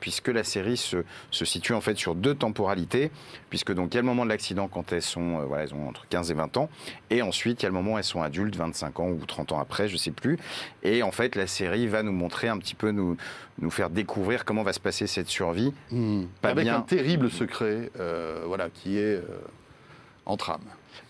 [0.00, 3.12] puisque la série se, se situe en fait sur deux temporalités,
[3.50, 5.88] puisque donc il y a le moment de l'accident quand elles sont, voilà, elles ont
[5.88, 6.68] entre 15 et 20 ans,
[7.10, 9.52] et ensuite il y a le moment où elles sont adultes, 25 ans ou 30
[9.52, 10.38] ans après, je sais plus.
[10.82, 13.16] Et en fait, la série va nous montrer un petit peu, nous,
[13.58, 15.72] nous faire découvrir comment va se passer cette survie.
[15.90, 16.24] Hmm.
[16.40, 16.76] Pas Avec bien.
[16.76, 19.22] un terrible secret, euh, voilà, qui est euh,
[20.26, 20.60] en trame.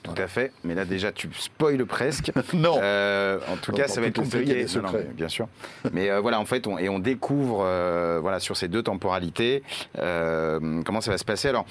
[0.03, 2.31] Tout à fait, mais là déjà tu spoiles presque.
[2.55, 2.79] non.
[2.81, 4.67] Euh, en tout cas, ça va être secret.
[4.77, 5.49] Non, non, bien sûr.
[5.93, 9.63] Mais euh, voilà, en fait, on, et on découvre euh, voilà sur ces deux temporalités
[9.95, 11.49] comment ça va se passer.
[11.49, 11.67] Alors,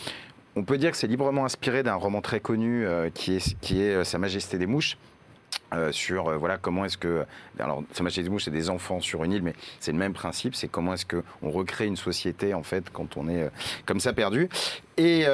[0.56, 4.04] on peut dire que c'est librement inspiré d'un roman très connu qui est qui est
[4.04, 4.98] Sa Majesté des mouches.
[5.74, 7.26] Euh, sur euh, voilà comment est-ce que
[7.58, 10.68] alors des mouches c'est des enfants sur une île mais c'est le même principe c'est
[10.68, 13.50] comment est-ce que on recrée une société en fait quand on est euh,
[13.86, 14.48] comme ça perdu.
[14.98, 15.26] Et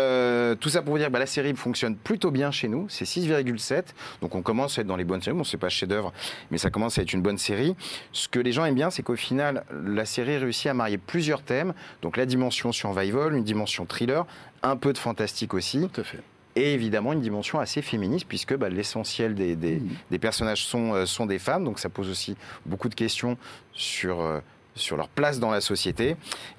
[0.60, 3.84] tout ça pour vous dire bah, la série fonctionne plutôt bien chez nous c'est 6,7
[4.22, 5.38] donc on commence à être dans les bonnes séries.
[5.38, 6.14] Bon c'est pas chef-d'œuvre
[6.50, 7.76] mais ça commence à être une bonne série.
[8.12, 11.44] Ce que les gens aiment bien c'est qu'au final la série réussit à marier plusieurs
[11.44, 11.74] thèmes.
[12.02, 14.26] Donc la dimension survival une dimension thriller
[14.64, 15.88] un peu de fantastique aussi.
[15.94, 16.20] Tout à fait.
[16.56, 19.90] Et évidemment une dimension assez féministe, puisque bah, l'essentiel des, des, Mmh.
[20.12, 22.36] des personnages sont, euh, sont des femmes, donc ça pose aussi
[22.66, 23.38] beaucoup de questions
[23.74, 24.22] sur...
[24.22, 24.40] euh,
[24.74, 26.16] sur leur place dans la société.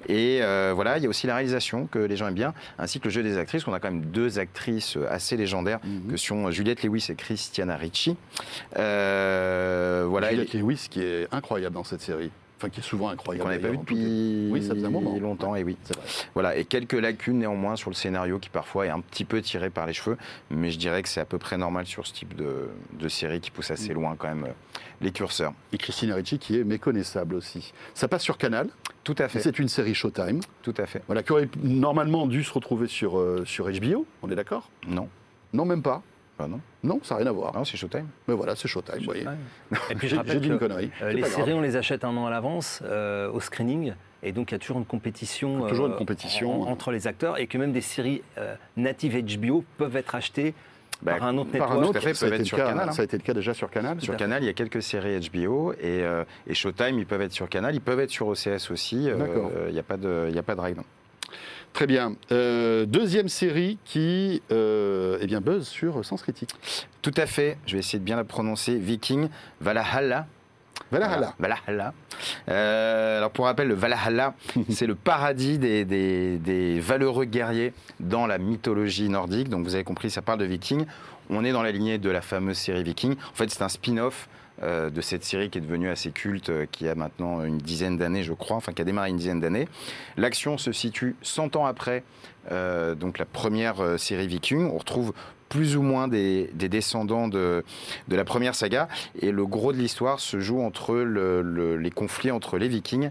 [0.07, 2.99] Et euh, voilà, il y a aussi la réalisation que les gens aiment bien, ainsi
[2.99, 3.65] que le jeu des actrices.
[3.67, 6.11] On a quand même deux actrices assez légendaires, Mhm.
[6.11, 8.15] que sont Juliette Lewis et Christiana Ricci.
[8.77, 12.29] Euh, voilà, Juliette Lewis qui est incroyable dans cette série.
[12.57, 13.43] Enfin, qui est souvent incroyable.
[13.43, 15.17] qu'on n'avait pas vu depuis Oui, ça faisait un moment.
[15.19, 15.75] longtemps, et oui.
[16.33, 19.69] Voilà, et quelques lacunes néanmoins sur le scénario qui parfois est un petit peu tiré
[19.69, 20.17] par les cheveux,
[20.49, 23.41] mais je dirais que c'est à peu près normal sur ce type de, de série
[23.41, 25.53] qui pousse assez loin quand même euh, les curseurs.
[25.73, 27.73] Et Christine Ricci qui est méconnaissable aussi.
[27.93, 28.69] Ça passe sur Canal.
[29.03, 30.39] Tout à fait, C'est une série Showtime.
[30.61, 31.01] tout à fait.
[31.07, 34.05] Voilà, qui aurait normalement dû se retrouver sur, euh, sur HBO.
[34.21, 34.69] On est d'accord?
[34.87, 35.09] Non,
[35.51, 36.01] Non, même pas.
[36.39, 37.53] Ah non, Non, ça n'a rien à voir.
[37.53, 38.07] non c'est Showtime.
[38.27, 38.97] Mais voilà, c'est Showtime.
[38.99, 39.25] vous voyez.
[39.91, 40.89] Et puis je J'ai j'ai rappelle dit que une connerie.
[41.01, 41.57] euh, les séries, grave.
[41.57, 43.93] on les achète un an à l'avance euh, au screening.
[44.23, 46.61] Et donc, il y a toujours une compétition, Toujours une euh, compétition.
[46.63, 47.39] en- entre les acteurs.
[47.39, 50.53] Et que même des séries euh, natives HBO peuvent être achetées
[51.01, 51.89] Bah, par un autre Par un network.
[51.89, 52.91] autre, à fait, ça a, été sur cas, Canal, hein.
[52.93, 53.99] ça a été le cas déjà sur Canal.
[54.01, 54.15] Sur.
[54.15, 57.49] Canal, il y a quelques séries HBO et, euh, et Showtime, ils peuvent être sur
[57.49, 59.09] Canal, ils peuvent être sur OCS aussi.
[59.09, 59.51] euh, D'accord.
[59.67, 60.81] Il n'y a, pas de- il y a pas de règle.
[61.73, 62.15] Très bien.
[62.31, 66.51] Euh, deuxième série qui euh, eh bien, buzz sur Sens Critique.
[67.01, 68.75] Tout à fait, je vais essayer de bien la prononcer.
[68.77, 69.27] Viking,
[69.59, 70.27] Valhalla.
[70.91, 71.33] Valhalla.
[71.39, 71.93] Valhalla.
[72.49, 74.35] Euh, alors pour rappel, le Valhalla,
[74.69, 79.49] c'est le paradis des, des- des valeureux guerriers dans la mythologie nordique.
[79.49, 80.85] Donc vous avez compris, ça parle de Vikings.
[81.31, 83.15] On est dans la lignée de la fameuse série Viking.
[83.31, 84.29] En fait, c'est un spin-off.
[84.61, 87.97] Euh, de cette série qui est devenue assez culte, euh, qui a maintenant une dizaine
[87.97, 89.67] d'années, je crois, enfin qui a démarré une dizaine d'années.
[90.15, 92.03] L'action se situe 100 ans après
[92.51, 94.69] euh, donc la première série Viking.
[94.71, 95.13] On retrouve
[95.49, 97.63] plus ou moins des, des descendants de,
[98.09, 98.87] la première saga.
[99.21, 103.09] Et le gros de l'histoire se joue entre le- le- les conflits entre les Vikings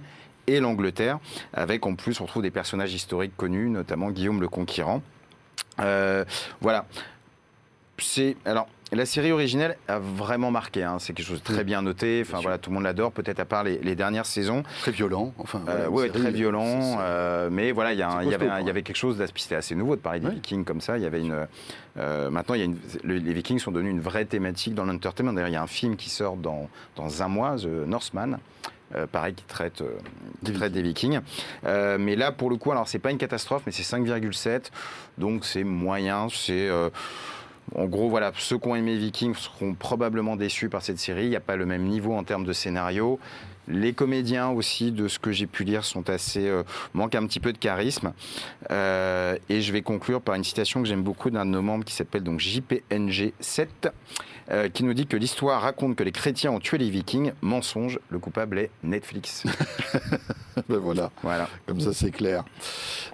[0.48, 1.20] et l'Angleterre,
[1.55, 5.00] avec en plus on retrouve des personnages historiques connus, notamment Guillaume le Conquérant.
[5.78, 6.87] Voilà.
[7.98, 10.83] C'est alors la série originelle a vraiment marqué.
[10.83, 10.98] hein.
[10.98, 11.64] C'est quelque chose de très Oui.
[11.64, 12.22] bien noté.
[12.26, 13.12] Enfin voilà, tout le monde l'adore.
[13.12, 14.62] Peut-être à part les, les dernières saisons.
[14.81, 15.33] Très violent.
[15.38, 16.98] Enfin, Euh, série, très violent.
[17.00, 20.28] euh, mais voilà, il y, avait, quelque chose d'assez c'était assez nouveau de parler des
[20.28, 20.35] Oui.
[20.35, 20.98] Vikings comme ça.
[20.98, 21.46] Il y avait une.
[21.98, 24.85] euh, maintenant, il y a une- le- les Vikings sont devenus une vraie thématique dans
[24.85, 25.33] l'entertainment.
[25.33, 28.38] D'ailleurs, il y a un film qui sort dans, dans un mois, The Northman.
[28.94, 29.96] euh, pareil, qui traite, euh,
[30.44, 31.20] qui Des traite des Vikings.
[31.64, 34.70] Euh, mais là, pour le coup, alors c'est pas une catastrophe, mais c'est 5,7.
[35.16, 36.26] Donc c'est moyen.
[36.31, 36.68] C'est.
[37.75, 41.25] En gros, voilà, ceux qui ont aimé Vikings seront probablement déçus par cette série.
[41.25, 43.18] Il n'y a pas le même niveau en termes de scénario.
[43.68, 47.40] Les comédiens aussi, de ce que j'ai pu lire, sont assez euh, manquent un petit
[47.40, 48.12] peu de charisme.
[48.70, 51.85] Euh, et je vais conclure par une citation que j'aime beaucoup d'un de nos membres
[51.85, 53.66] qui s'appelle donc JPNG7,
[54.50, 57.33] euh, qui nous dit que l'histoire raconte que les chrétiens ont tué les Vikings.
[57.42, 59.44] Mensonge, le coupable est Netflix.
[60.68, 61.48] Ben voilà, voilà.
[61.66, 62.44] comme ça c'est clair.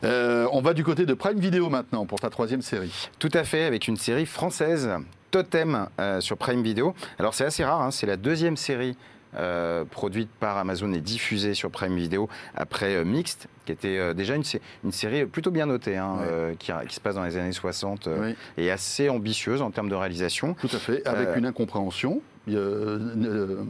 [0.03, 2.93] Euh, on va du côté de Prime Video maintenant pour ta troisième série.
[3.21, 4.91] Tout à fait, avec une série française,
[5.31, 6.95] Totem, euh, sur Prime Video.
[7.19, 8.97] Alors c'est assez rare, hein, c'est la deuxième série
[9.37, 14.15] euh, produite par Amazon et diffusée sur Prime Video après euh, Mixed, qui était euh,
[14.15, 16.57] déjà une, sé- une série plutôt bien notée, hein, Ouais.
[16.59, 19.95] qui, se passe dans les années 60 euh, Oui, et assez ambitieuse en termes de
[19.95, 20.55] réalisation.
[20.55, 21.07] tout à fait.
[21.07, 22.23] Avec une incompréhension.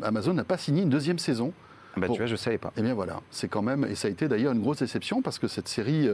[0.02, 1.52] Amazon n'a pas signé une deuxième saison.
[1.96, 2.12] Ah Bah, Bon.
[2.14, 2.72] Tu vois, je savais pas.
[2.76, 5.38] Eh bien voilà, c'est quand même, et ça a été d'ailleurs une grosse déception parce
[5.38, 6.08] que cette série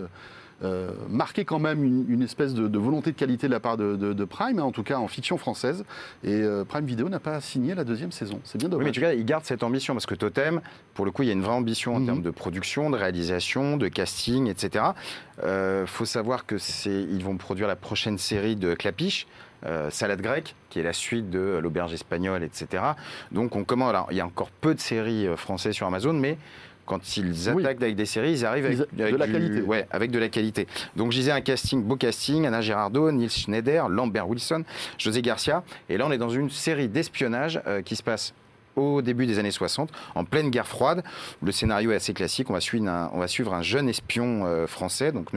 [0.62, 3.77] euh, marquait quand même une, une espèce de, de volonté de qualité de la part
[3.77, 5.85] de, de- de Prime, hein, en tout cas en fiction française.
[6.23, 8.40] Et euh, Prime Video n'a pas signé la deuxième saison.
[8.45, 8.95] C'est bien Oui, mais dommage.
[8.95, 10.61] tu vois, ils gardent cette ambition parce que Totem,
[10.95, 12.07] pour le coup, il y a une vraie ambition en Mhm.
[12.07, 14.85] termes de production, de réalisation, de casting, etc.
[15.43, 19.27] Euh, faut savoir que c'est, ils vont produire la prochaine série de Clapiche.
[19.67, 22.83] euh, Salade grecque, qui est la suite de l'auberge espagnole, etc.
[23.33, 23.88] Donc on commence.
[23.88, 26.37] Alors il y a encore peu de séries euh, françaises sur Amazon, mais
[26.87, 27.62] quand ils Oui.
[27.64, 29.61] attaquent avec des séries, ils arrivent avec, Ils de la du- qualité.
[29.62, 30.66] Ouais, avec de la qualité.
[30.97, 34.64] Donc je disais un casting, beau casting, Anna Girardot, Neil Schneider, Lambert Wilson,
[34.99, 35.62] José Garcia.
[35.88, 38.35] Et là on est dans une série d'espionnage euh, qui se passe
[38.76, 41.02] au début des années 60, en pleine guerre froide.
[41.42, 42.50] Le scénario est assez classique.
[42.50, 45.28] On va suivre un, jeune espion euh, français, donc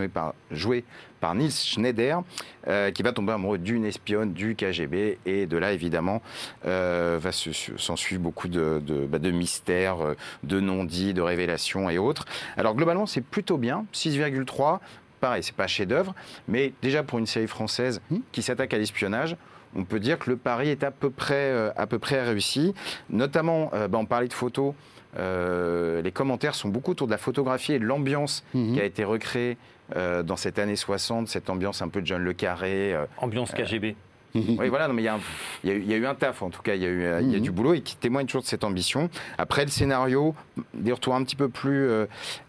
[0.52, 0.84] joué
[1.20, 2.22] par, Niels Schneider,
[2.68, 5.18] euh, qui va tomber amoureux d'une espionne du KGB.
[5.26, 6.22] Et de là, évidemment,
[6.66, 9.98] euh, va se- se- s'en suivre beaucoup de, bah, mystères,
[10.44, 12.26] de non-dits, de révélations et autres.
[12.58, 14.80] Alors globalement, c'est plutôt bien, 6,3.
[15.20, 16.14] Pareil, c'est pas chef-d'œuvre,
[16.48, 19.36] mais déjà pour une série française qui s'attaque à l'espionnage,
[19.78, 22.74] on peut dire que le pari est à peu près, euh, à peu près réussi.
[23.10, 24.74] Notamment, euh, bah, on parlait de photos.
[25.18, 28.74] euh, les commentaires sont beaucoup autour de la photographie et de l'ambiance Mhm.
[28.74, 29.58] qui a été recréée
[29.96, 32.94] euh, dans cette année 60, cette ambiance un peu de John Le Carré.
[32.94, 33.96] euh, Ambiance KGB.
[34.36, 35.18] Oui, voilà, non, mais il y, a
[35.64, 37.04] y eu- il y a eu un taf, en tout cas, il y a eu
[37.04, 37.44] euh, y a Mhm.
[37.44, 39.10] du boulot et qui témoigne toujours de cette ambition.
[39.38, 40.36] Après, le scénario,
[40.74, 42.06] des retours un petit peu plus, euh,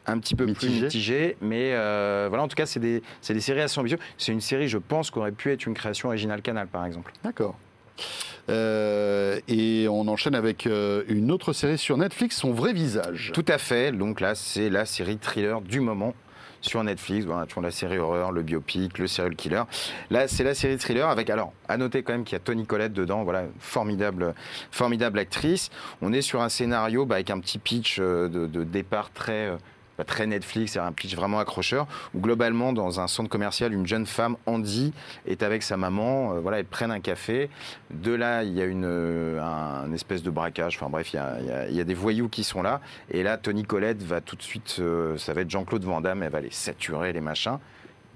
[0.07, 0.69] un petit peu Mitigé.
[0.73, 4.01] plus mitigés, mais euh, voilà, en tout cas, c'est des, des séries assez ambitieuses.
[4.19, 7.13] C'est une série, je pense, qui aurait pu être une création originale Canal, par exemple.
[7.25, 7.57] D'accord.
[8.49, 13.31] Euh, et on enchaîne avec euh, une autre série sur Netflix, Son vrai visage.
[13.35, 16.15] Tout à fait, donc là, c'est la série thriller du moment
[16.61, 17.27] sur Netflix.
[17.27, 19.63] Voilà, toujours la série horreur, le biopic, le serial killer.
[20.11, 22.67] Là, c'est la série thriller avec, alors, à noter quand même qu'il y a Tony
[22.67, 24.35] Collette dedans, voilà, formidable,
[24.71, 25.71] formidable actrice.
[26.03, 29.53] On est sur un scénario bah, avec un petit pitch euh, de, de départ très.
[29.99, 33.87] Bah, très Netflix, c'est un pitch vraiment accrocheur, où globalement, dans un centre commercial, une
[33.87, 34.93] jeune femme, Andy,
[35.27, 37.51] est avec sa maman, euh, voilà, elles prennent un café.
[37.91, 41.37] De là, il y a une, euh, espèce de braquage, enfin bref, il y, a,
[41.41, 42.81] il y a- il y a des voyous qui sont là.
[43.11, 46.23] Et là, Tony Collette va tout de suite, euh, ça va être Jean-Claude Van Damme,
[46.23, 47.59] elle va les saturer, les machins.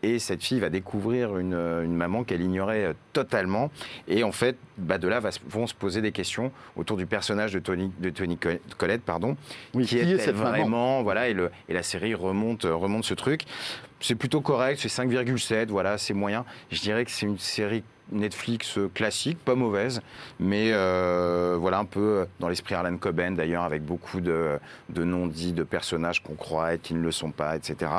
[0.05, 3.71] Et cette fille va découvrir une, euh, une maman qu'elle ignorait euh, totalement.
[4.09, 7.53] Et en fait, bah, de là va vont se poser des questions autour du personnage
[7.53, 9.03] de Tony, de Tony Co- Collette.
[9.03, 9.37] Pardon,
[9.75, 11.03] Oui, qui, qui est est-elle cette maman vraiment?
[11.05, 13.43] Voilà, et, le- et la série remonte, euh, remonte ce truc.
[14.01, 16.45] C'est plutôt correct, c'est 5,7, voilà, c'est moyen.
[16.73, 20.01] Je dirais que c'est une série Netflix euh, classique, pas mauvaise,
[20.39, 24.59] mais euh, voilà un peu euh, dans l'esprit Harlan Coben d'ailleurs, avec beaucoup de,
[24.91, 27.91] de non-dits, de personnages qu'on croit être, qui ne le sont pas, etc.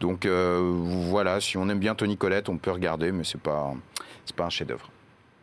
[0.00, 3.74] Donc euh, voilà, si on aime bien Tony Collette, on peut regarder, mais c'est pas
[4.24, 4.90] c'est pas un chef-d'œuvre.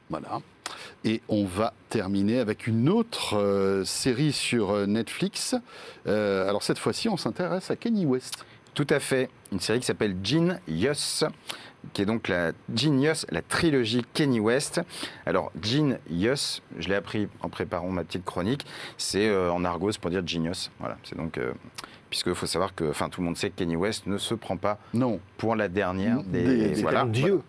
[0.09, 0.39] Voilà.
[1.03, 5.55] Et on va terminer avec une autre euh, série sur Netflix.
[6.05, 8.45] Alors cette fois-ci, on s'intéresse à Kenny West.
[8.75, 9.29] Tout à fait.
[9.53, 11.23] Une série qui s'appelle Genius,
[11.93, 14.81] qui est donc la Genius, la trilogie Kenny West.
[15.25, 18.65] Alors Genius, je l'ai appris en préparant ma petite chronique,
[18.97, 20.71] c'est euh, en argot pour dire genius.
[20.79, 21.53] Voilà, c'est donc euh,
[22.09, 24.57] puisque faut savoir que, enfin tout le monde sait que Kenny West ne se prend
[24.57, 25.19] pas Non.
[25.37, 27.01] pour la dernière des, Des- voilà.
[27.01, 27.41] un dieu.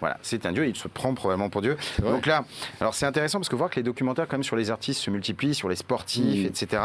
[0.00, 1.76] Voilà, c'est un dieu, il se prend probablement pour Dieu.
[2.00, 2.44] Donc là,
[2.80, 5.10] alors c'est intéressant parce que voir que les documentaires quand même sur les artistes se
[5.10, 6.46] multiplient, sur les sportifs, Mm.
[6.46, 6.82] etc.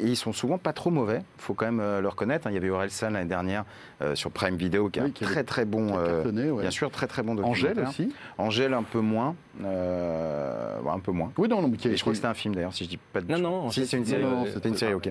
[0.00, 2.46] Et ils sont souvent pas trop mauvais, faut quand même euh, le reconnaître.
[2.46, 2.50] hein.
[2.50, 3.64] Il y avait Orelsan l'année dernière
[4.00, 6.62] euh, sur Prime Video qui est Oui, un très très bon, euh, cartonné, ouais.
[6.62, 7.70] bien sûr très très bon documentaire.
[7.72, 8.12] Angèle aussi.
[8.38, 9.34] Angèle un peu moins,
[9.64, 11.32] euh, ouais, un peu moins.
[11.36, 12.84] Oui, non, non, mais qui a Et je crois que c'était un film d'ailleurs, si
[12.84, 14.76] je dis pas de Non, non, Si c'est une non, série, non, c'était c'était une
[14.76, 15.06] série, ok.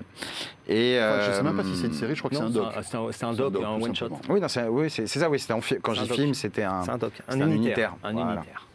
[0.68, 2.50] Et Enfin, je sais même pas si c'est une série, je crois que c'est un
[2.50, 2.66] doc.
[2.82, 4.08] c'est un- doc, un tout one shot.
[4.08, 4.20] simplement.
[4.34, 5.38] Oui, non, c'est oui, c'est c'est ça, oui,
[5.82, 6.12] quand doc.
[6.12, 7.94] film, c'était un, C'est un doc, c'est un unitaire.
[8.02, 8.66] Un unitaire.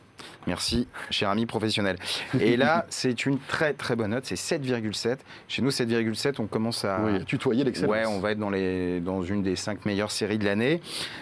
[0.48, 1.98] Merci, cher ami professionnel.
[2.40, 5.18] Et là, c'est une très très bonne note, c'est 7,7.
[5.48, 7.00] Chez nous, 7,7, on commence à.
[7.02, 7.92] Oui, tutoyer l'excellence.
[7.92, 10.82] Ouais, on va être dans, les, dans une des cinq meilleures séries de l'année.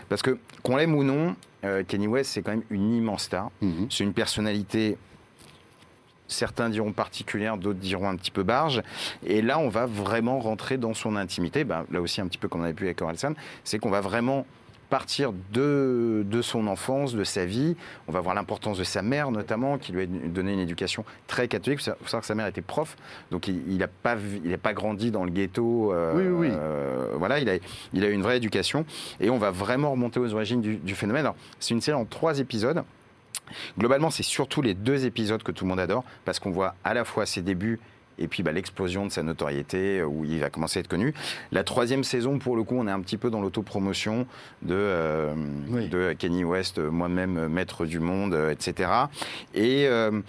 [0.10, 3.52] Parce que, qu'on l'aime ou non, euh, Kenny West, c'est quand même une immense star.
[3.62, 3.88] Mhm.
[3.90, 4.98] C'est une personnalité,
[6.28, 8.82] certains diront particulière, d'autres diront un petit peu barge.
[9.26, 11.64] Et là, on va vraiment rentrer dans son intimité.
[11.64, 14.02] Ben, là aussi, un petit peu comme on avait pu avec Orelsan, c'est qu'on va
[14.02, 14.46] vraiment
[14.92, 17.76] partir de, de son enfance, de sa vie.
[18.08, 21.48] On va voir l'importance de sa mère, notamment, qui lui a donné une éducation très
[21.48, 21.80] catholique.
[21.88, 22.98] Il faut savoir que sa mère était prof,
[23.32, 25.94] donc il n'a pas, il a pas grandi dans le ghetto.
[25.94, 26.54] euh, Oui, oui, oui.
[26.54, 27.56] euh, voilà, il a,
[27.94, 28.86] il a eu une vraie éducation.
[29.20, 31.22] Et on va vraiment remonter aux origines du, du phénomène.
[31.26, 32.84] Alors, c'est une série en trois épisodes.
[33.80, 36.94] Globalement, c'est surtout les deux épisodes que tout le monde adore, parce qu'on voit à
[36.94, 37.80] la fois ses débuts
[38.18, 41.14] et puis bah, l'explosion de sa notoriété, euh, où il va commencer à être connu.
[41.52, 44.28] La troisième saison, pour le coup, on est un petit peu dans l'autopromotion
[44.62, 45.34] de, euh,
[45.70, 45.88] Oui.
[45.90, 48.90] de Kenny West, euh, moi-même euh, maître du monde, etc.
[49.54, 50.22] Et euh,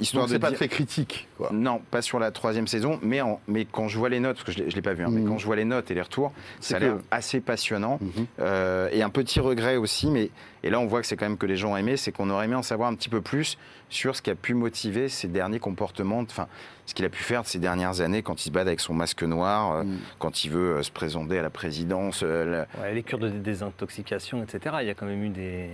[0.00, 1.28] histoire Donc de c'est pas dire- très critique.
[1.36, 1.50] Quoi.
[1.52, 4.44] non, pas sur la troisième saison, mais, en- mais quand je vois les notes, parce
[4.56, 5.28] que je ne l'ai pas vu, hein, mais Mhm.
[5.28, 7.98] quand je vois les notes et les retours, C'est ça a l'air que- assez passionnant.
[8.00, 8.26] Mhm.
[8.40, 10.30] Euh, et un petit regret aussi, mais
[10.62, 12.30] et là on voit que c'est quand même que les gens ont aimé, c'est qu'on
[12.30, 13.56] aurait aimé en savoir un petit peu plus
[13.90, 16.48] sur ce qui a pu motiver ces derniers comportements, enfin
[16.86, 18.94] ce qu'il a pu faire de ces dernières années quand il se bat avec son
[18.94, 19.98] masque noir, euh, Mhm.
[20.18, 22.22] quand il veut euh, se présenter à la présidence.
[22.22, 24.76] euh, la- Ouais, les cures de désintoxication, etc.
[24.80, 25.68] Il y a quand même eu des.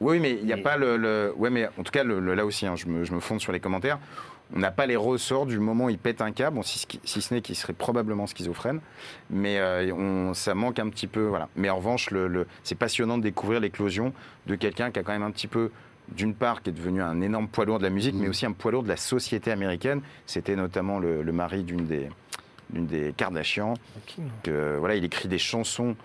[0.00, 2.20] Oui, mais il n'y a Et- pas le, le- Ouais, mais en tout cas, le,
[2.20, 3.98] le- là aussi, hein, je, me, je me fonde sur les commentaires.
[4.54, 6.86] On n'a pas les ressorts du moment où il pète un câble, bon, si, ce
[6.86, 8.80] qui- si ce n'est qu'il serait probablement schizophrène.
[9.30, 11.22] Mais euh, on- ça manque un petit peu.
[11.26, 11.48] Voilà.
[11.56, 14.12] Mais en revanche, le, c'est passionnant de découvrir l'éclosion
[14.46, 15.70] de quelqu'un qui a quand même un petit peu.
[16.14, 18.52] D'une part, qui est devenu un énorme poids lourd de la musique, mais aussi un
[18.52, 20.02] poids lourd de la société américaine.
[20.26, 22.08] C'était notamment le, le mari d'une des,
[22.70, 23.74] d'une des Kardashian.
[24.44, 25.96] Que, voilà, il écrit des chansons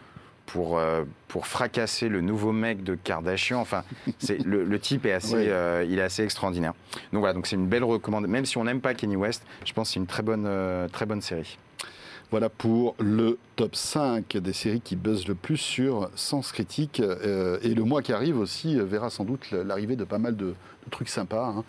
[0.46, 3.60] pour, euh, pour fracasser le nouveau mec de Kardashian.
[3.62, 3.84] Enfin,
[4.20, 5.46] c'est, le, le type est assez, Oui.
[5.48, 6.74] euh, il est assez extraordinaire.
[7.14, 8.32] Donc voilà, donc c'est une belle recommandation.
[8.32, 10.88] Même si on n'aime pas Kenny West, je pense que c'est une très bonne, euh,
[10.88, 11.58] très bonne série.
[12.32, 17.02] Voilà pour le top 5 des séries qui buzzent le plus sur Sens Critique.
[17.02, 20.54] Et le mois qui arrive aussi verra sans doute l'arrivée de pas mal de,
[20.90, 21.54] trucs sympas.
[21.58, 21.64] hein.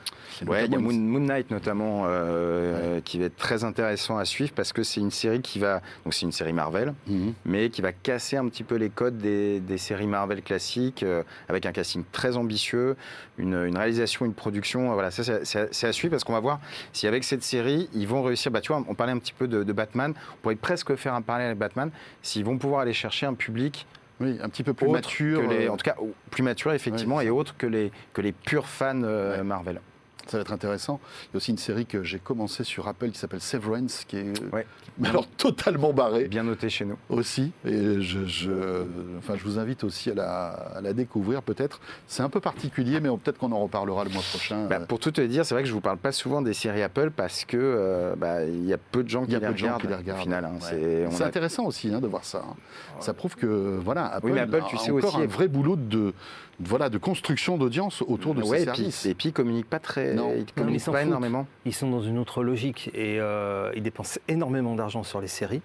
[0.47, 4.53] Ouais, il y a Moon, Knight notamment, euh, qui va être très intéressant à suivre
[4.55, 7.35] parce que c'est une série qui va, donc c'est une série Marvel, Mhm.
[7.45, 11.23] mais qui va casser un petit peu les codes des, des séries Marvel classiques, euh,
[11.49, 12.97] avec un casting très ambitieux,
[13.39, 14.93] une, une réalisation, une production.
[14.95, 16.61] Voilà, ça c'est- à- suivre parce qu'on va voir
[16.93, 18.51] si avec cette série ils vont réussir.
[18.51, 21.15] Bah, tu vois, on parlait un petit peu de, de Batman, on pourrait presque faire
[21.15, 21.91] un parallèle avec Batman,
[22.23, 23.87] s'ils vont pouvoir aller chercher un public
[24.23, 25.43] Oui, un petit peu plus mature.
[25.49, 25.97] les, euh, en tout cas
[26.31, 29.43] plus mature effectivement et autre que les que les purs fans euh, Ouais.
[29.43, 29.81] Marvel.
[30.29, 31.01] Ça va être intéressant.
[31.25, 34.19] Il y a aussi une série que j'ai commencé sur Apple qui s'appelle Severance, qui
[34.19, 34.65] est Ouais.
[34.97, 36.97] mais alors totalement barrée Bien noté chez nous.
[37.09, 37.51] aussi.
[37.65, 38.85] Et je, je-
[39.19, 41.81] enfin, je vous invite aussi à la, à la découvrir peut-être.
[42.07, 44.67] C'est un peu particulier, mais peut-être qu'on en reparlera le mois prochain.
[44.69, 46.83] Bah, pour tout te dire, c'est vrai que je vous parle pas souvent des séries
[46.83, 49.47] Apple parce que euh, bah, il y a peu de gens qui y a les
[49.49, 49.81] peu de gens regardent.
[49.83, 50.21] qui les regardent.
[50.21, 50.53] Au final, hein.
[50.53, 50.61] Ouais.
[50.71, 52.45] C'est- on C'est a- intéressant aussi hein, de voir ça.
[52.49, 52.55] hein.
[53.03, 55.49] Ça prouve que voilà, Apple, Oui, mais Apple, a tu sais encore aussi- un vrai
[55.49, 56.15] boulot de,
[56.61, 59.79] voilà, de construction d'audience autour de ouais, ces et puis, et puis ils communiquent pas
[59.81, 60.33] très, Non.
[60.37, 61.47] ils communiquent ils pas énormément.
[61.65, 65.63] Ils sont dans une autre logique et euh, ils dépensent énormément d'argent sur les séries.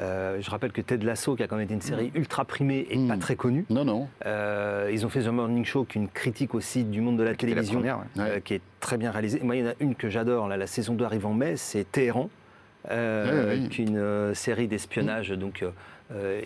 [0.00, 2.86] Euh, je rappelle que Ted Lasso, qui a quand même été une série ultra primée
[2.90, 3.08] et Mm.
[3.08, 4.06] pas très connue, Non, non.
[4.26, 7.22] euh, ils ont fait The Morning Show, qui est une critique aussi du monde de
[7.22, 8.22] la Qui était la télévision, première, ouais.
[8.22, 8.30] Ouais.
[8.36, 9.40] euh, qui est très bien réalisée.
[9.42, 11.90] Moi, il y en a une que j'adore, la saison 2 arrive en mai, c'est
[11.90, 12.28] Téhéran,
[12.90, 13.68] euh, Ouais, ouais.
[13.70, 15.64] qui est une euh, série d'espionnage, donc
[16.14, 16.40] euh,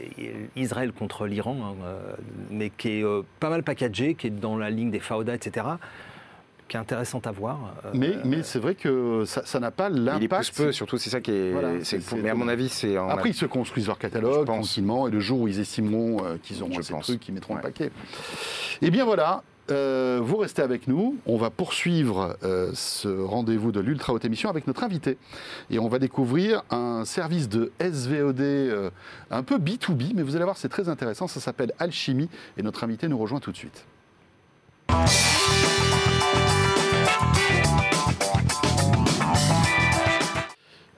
[0.57, 2.14] Israël contre l'Iran, hein, euh,
[2.51, 5.66] mais qui est euh, pas mal packagée, qui est dans la ligne des Fauda, etc.,
[6.68, 7.75] qui est intéressante à voir.
[7.85, 10.57] Euh, Mais, mais c'est vrai que ça n'a pas Il les pousse l'impact.
[10.57, 11.53] peu, surtout, c'est ça qui est.
[11.53, 12.96] Voilà, c'est- c'est- mais à mon avis, c'est.
[12.96, 16.62] Après, ils se construisent leur catalogue tranquillement, et le jour où ils estimeront euh, qu'ils
[16.62, 17.05] auront Je assez pense.
[17.07, 17.62] trucs, ils mettront le Ouais.
[17.62, 17.90] paquet.
[18.81, 21.16] Et bien voilà, euh, vous restez avec nous.
[21.27, 25.18] On va poursuivre euh, ce rendez-vous de l'Ultra Haute Émission avec notre invité.
[25.70, 28.90] Et on va découvrir un service de SVOD euh,
[29.31, 31.29] un peu B2B, mais vous allez voir, c'est très intéressant.
[31.29, 33.85] Ça s'appelle Alchimie, et notre invité nous rejoint tout de suite.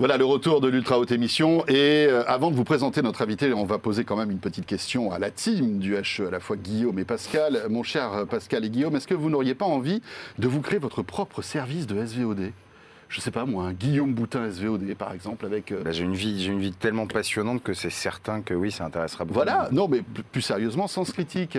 [0.01, 1.65] Voilà le retour de l'Ultra Haute Émission.
[1.69, 4.67] Et euh, avant de vous présenter notre invité, on va poser quand même une petite
[4.67, 7.63] question à la team du HE, à la fois Guillaume et Pascal.
[7.71, 10.03] Mon cher Pascal et Guillaume, est-ce que vous n'auriez pas envie
[10.39, 12.51] de vous créer votre propre service de SVOD
[13.09, 15.71] Je sais pas moi, un Guillaume Boutin SVOD par exemple, avec.
[15.71, 18.73] euh, Bah, j'ai une vie, j'ai une vie tellement passionnante que c'est certain que oui,
[18.73, 19.35] ça intéressera beaucoup.
[19.35, 20.03] Voilà, non, mais
[20.33, 21.57] plus sérieusement, Sens Critique.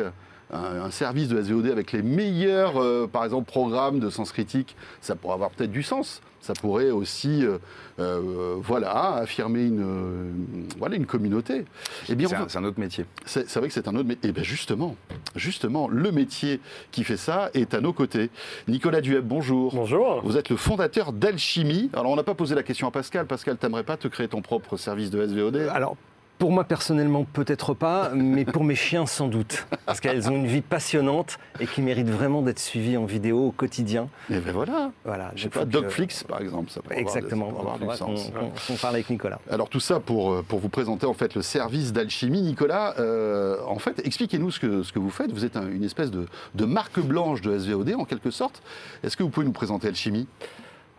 [0.54, 4.76] Un, un service de SVOD avec les meilleurs, euh, par exemple, programmes de Sens Critique,
[5.02, 6.22] ça pourrait avoir peut-être du sens.
[6.46, 7.58] Ça pourrait aussi, euh,
[8.00, 10.32] euh, voilà, affirmer une, euh,
[10.78, 11.66] voilà, une communauté.
[12.08, 13.06] Eh bien, C'est un, va- c'est un autre métier.
[13.26, 14.30] c'est c'est vrai que c'est un autre métier.
[14.30, 14.96] Et bien justement,
[15.36, 16.60] justement, le métier
[16.92, 18.30] qui fait ça est à nos côtés.
[18.68, 19.74] Nicolas Dueb, bonjour.
[19.74, 20.22] Bonjour.
[20.24, 21.90] Vous êtes le fondateur d'Alchimie.
[21.94, 23.26] Alors, on n'a pas posé la question à Pascal.
[23.26, 25.98] Pascal, t'aimerais pas te créer ton propre service de SVOD Alors,
[26.38, 29.66] pour moi personnellement, peut-être pas, mais pour mes chiens, sans doute.
[29.86, 33.52] Parce qu'elles ont une vie passionnante et qui méritent vraiment d'être suivies en vidéo au
[33.52, 34.10] quotidien.
[34.30, 34.92] Et ben voilà.
[35.06, 37.46] Voilà, Je sais donc pas, faut que- Dogflix, par exemple, ça pourrait avoir- Exactement.
[37.46, 38.32] ça pourrait avoir, du Faudra sens.
[38.32, 39.40] qu'on- qu'on- qu'on parle avec Nicolas.
[39.50, 42.42] Alors tout ça pour, euh, pour vous présenter en fait le service d'alchimie.
[42.42, 45.32] Nicolas, euh, en fait, expliquez-nous ce que, ce que vous faites.
[45.32, 48.62] Vous êtes un- une espèce de, de marque blanche de SVOD en quelque sorte.
[49.04, 50.28] Est-ce que vous pouvez nous présenter Alchimie?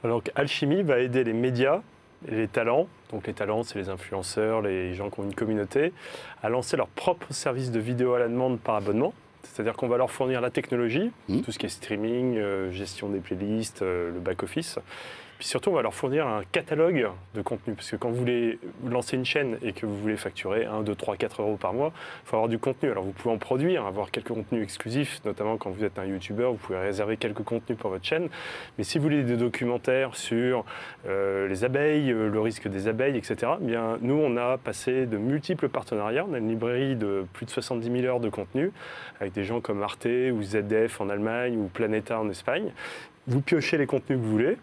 [0.05, 1.81] Alors Alchimie va aider les médias
[2.29, 5.93] les talents, donc les talents c'est les influenceurs, les gens qui ont une communauté,
[6.43, 9.13] à lancer leur propre service de vidéo à la demande par abonnement.
[9.43, 11.43] C'est-à-dire qu'on va leur fournir la technologie, Mhm.
[11.43, 14.79] tout ce qui est streaming, euh, gestion des playlists, euh, le back-office.
[15.39, 17.75] Puis surtout, on va leur fournir un catalogue de contenu.
[17.75, 20.95] Parce que quand vous voulez lancer une chaîne et que vous voulez facturer 1, 2,
[20.95, 21.93] 3, 4 euros par mois,
[22.25, 22.91] il faut avoir du contenu.
[22.91, 26.45] Alors vous pouvez en produire, avoir quelques contenus exclusifs, notamment quand vous êtes un YouTuber,
[26.45, 28.29] vous pouvez réserver quelques contenus pour votre chaîne.
[28.79, 30.65] Mais si vous voulez des documentaires sur
[31.07, 35.07] euh, les abeilles, euh, le risque des abeilles, etc., eh bien, nous, on a passé
[35.07, 36.25] de multiples partenariats.
[36.29, 38.73] On a une librairie de plus de 70 000 heures de contenu
[39.21, 42.73] avec des gens comme Arte ou ZDF en Allemagne ou Planeta en Espagne.
[43.27, 44.57] Vous piochez les contenus que vous voulez,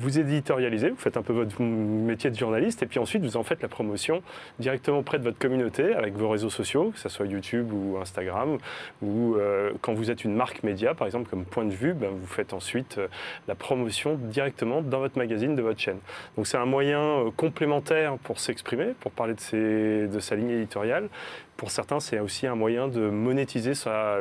[0.00, 3.42] vous éditorialisez, vous faites un peu votre métier de journaliste, et puis ensuite vous en
[3.42, 4.22] faites la promotion
[4.58, 8.58] directement près de votre communauté avec vos réseaux sociaux, que ce soit YouTube ou Instagram,
[9.02, 12.10] ou euh, quand vous êtes une marque média, par exemple comme Point de Vue, ben,
[12.10, 13.08] vous faites ensuite euh,
[13.48, 15.98] la promotion directement dans votre magazine, de votre chaîne.
[16.36, 21.08] Donc c'est un moyen euh, complémentaire pour s'exprimer, pour parler de, sa ligne éditoriale.
[21.56, 23.72] Pour certains, c'est aussi un moyen de monétiser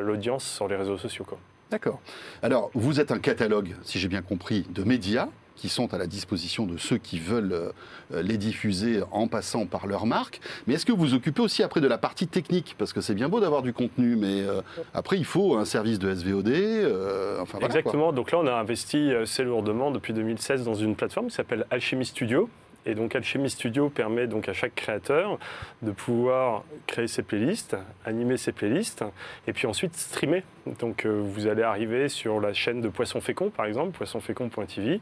[0.01, 1.25] l'audience sur les réseaux sociaux.
[1.71, 2.01] D'accord.
[2.41, 6.07] Alors, vous êtes un catalogue, si j'ai bien compris, de médias qui sont à la
[6.07, 10.39] disposition de ceux qui veulent euh, les diffuser en passant par leur marque.
[10.65, 12.75] Mais est-ce que vous vous occupez aussi après de la partie technique?
[12.77, 14.61] Parce que c'est bien beau d'avoir du contenu, mais euh,
[14.93, 16.47] après, il faut un service de SVOD.
[16.47, 17.43] euh.
[17.61, 18.13] Exactement.
[18.13, 22.05] Donc là, on a investi assez lourdement depuis 2016 dans une plateforme qui s'appelle Alchemy
[22.05, 22.49] Studio.
[22.85, 25.37] Et donc Alchemy Studio permet donc à chaque créateur
[25.81, 29.03] de pouvoir créer ses playlists, animer ses playlists,
[29.47, 30.43] et puis ensuite streamer
[30.79, 34.99] Donc euh, vous allez arriver sur la chaîne de Poisson Fécond, par exemple, poissonfécond.tv.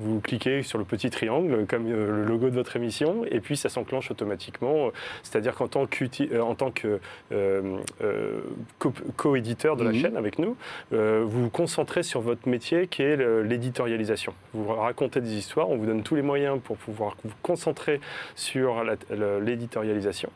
[0.00, 3.56] Vous cliquez sur le petit triangle, comme euh, le logo de votre émission, et puis
[3.56, 4.90] ça s'enclenche automatiquement.
[5.22, 6.98] C'est-à-dire qu'en tant, euh, en tant que
[8.78, 10.00] co- co-éditeur de la Mhm.
[10.00, 10.56] chaîne avec nous,
[10.90, 14.34] vous vous concentrez sur votre métier qui est l'éditorialisation.
[14.52, 18.00] Vous racontez des histoires, on vous donne tous les moyens pour pouvoir vous concentrer
[18.34, 18.84] sur
[19.40, 20.30] l'éditorialisation.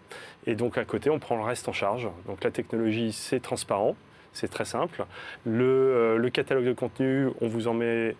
[0.46, 2.08] Et donc à côté, on prend le reste en charge.
[2.26, 3.96] Donc la technologie, c'est transparent.
[4.38, 5.04] C'est très simple.
[5.44, 8.14] Le, euh, le catalogue de contenu, on vous en met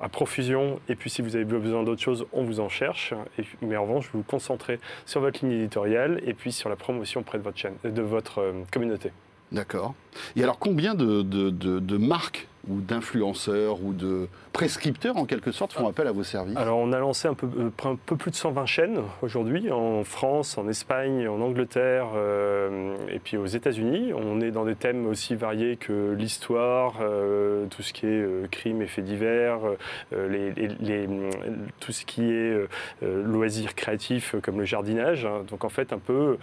[0.00, 0.78] à profusion.
[0.88, 3.12] Et puis, si vous avez besoin d'autres choses, on vous en cherche.
[3.60, 7.22] Mais en revanche, vous vous concentrez sur votre ligne éditoriale et puis sur la promotion
[7.22, 9.10] auprès de votre chaîne, de votre euh, communauté.
[9.54, 9.94] D'accord.
[10.36, 15.52] Et alors, combien de, de- de- de marques ou d'influenceurs ou de prescripteurs, en quelque
[15.52, 16.56] sorte, font appel à vos services?
[16.56, 20.02] Alors, on a lancé un peu, euh, un peu plus de 120 chaînes aujourd'hui en
[20.02, 24.12] France, en Espagne, en Angleterre euh, et puis aux États-Unis.
[24.14, 28.46] On est dans des thèmes aussi variés que l'histoire, euh, tout ce qui est euh,
[28.50, 29.58] crime et faits divers,
[30.12, 31.08] les, les- les-
[31.80, 32.66] tout ce qui est
[33.02, 35.26] loisirs créatifs comme le jardinage.
[35.26, 35.42] hein.
[35.50, 36.38] Donc, en fait, un peu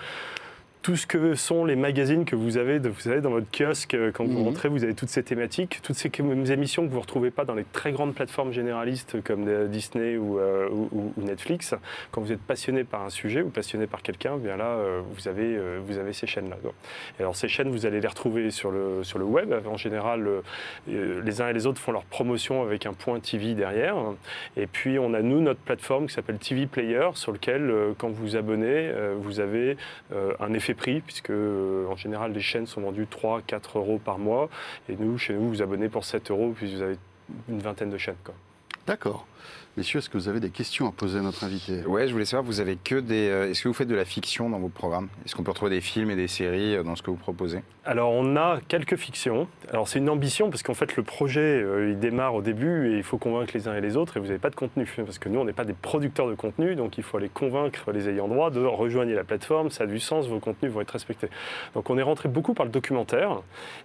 [0.82, 4.12] tout ce que sont les magazines que vous avez, vous savez, dans votre kiosque, euh,
[4.12, 4.46] quand vous Mhm.
[4.46, 6.10] rentrez, vous avez toutes ces thématiques, toutes ces
[6.52, 10.18] émissions que vous ne retrouvez pas dans les très grandes plateformes généralistes comme euh, Disney
[10.18, 11.76] ou, euh, ou- Netflix.
[12.12, 15.28] Quand vous êtes passionné par un sujet ou passionné par quelqu'un, bien là, euh, vous
[15.28, 16.58] avez, euh, vous avez ces chaînes-là.
[17.20, 19.54] Alors ces chaînes, vous allez les retrouver sur le, sur le web.
[19.68, 20.28] En général,
[20.88, 23.96] les uns et les autres font leur promotion avec un point TV derrière.
[24.58, 28.22] Et puis on a nous notre plateforme qui s'appelle TV Player, sur lequel quand vous
[28.32, 29.78] vous abonnez, vous avez
[30.40, 34.50] un effet prix, puisque euh, en général les chaînes sont vendues 3-4 euros par mois.
[34.90, 36.98] Et nous, chez nous, vous abonnez pour 7 euros, puis vous avez
[37.50, 38.16] une vingtaine de chaînes.
[38.88, 39.26] D'accord.
[39.78, 41.86] Messieurs, est-ce que vous avez des questions à poser à notre invité?
[41.86, 43.30] Ouais, je voulais savoir, vous avez que des.
[43.30, 45.08] euh, Est-ce que vous faites de la fiction dans vos programmes?
[45.26, 47.62] Est-ce qu'on peut retrouver des films et des séries euh, dans ce que vous proposez?
[47.86, 49.48] Alors on a quelques fictions.
[49.72, 52.98] Alors c'est une ambition parce qu'en fait le projet euh, il démarre au début et
[52.98, 55.18] il faut convaincre les uns et les autres et vous n'avez pas de contenu parce
[55.18, 58.08] que nous on n'est pas des producteurs de contenu donc il faut aller convaincre les
[58.08, 61.30] ayants droit de rejoindre la plateforme, ça a du sens, vos contenus vont être respectés.
[61.74, 63.42] Donc on est rentré beaucoup par le documentaire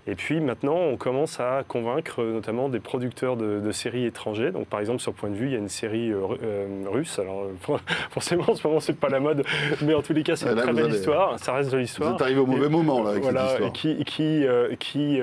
[0.06, 4.50] et puis maintenant on commence à convaincre notamment des producteurs de, de séries étrangers.
[4.50, 7.18] Donc par exemple sur Point de vue il y a une série euh, euh, russe.
[7.18, 7.76] Alors euh,
[8.10, 9.44] forcément en ce moment c'est pas la mode
[9.82, 11.76] mais en tous les cas c'est une très vous belle allez- histoire, ça reste de
[11.76, 12.14] Vous l'histoire.
[12.14, 13.70] êtes arrivé au mauvais Et- moment, là, avec voilà, cette histoire.
[13.70, 14.46] et qui, qui,
[14.78, 15.20] qui,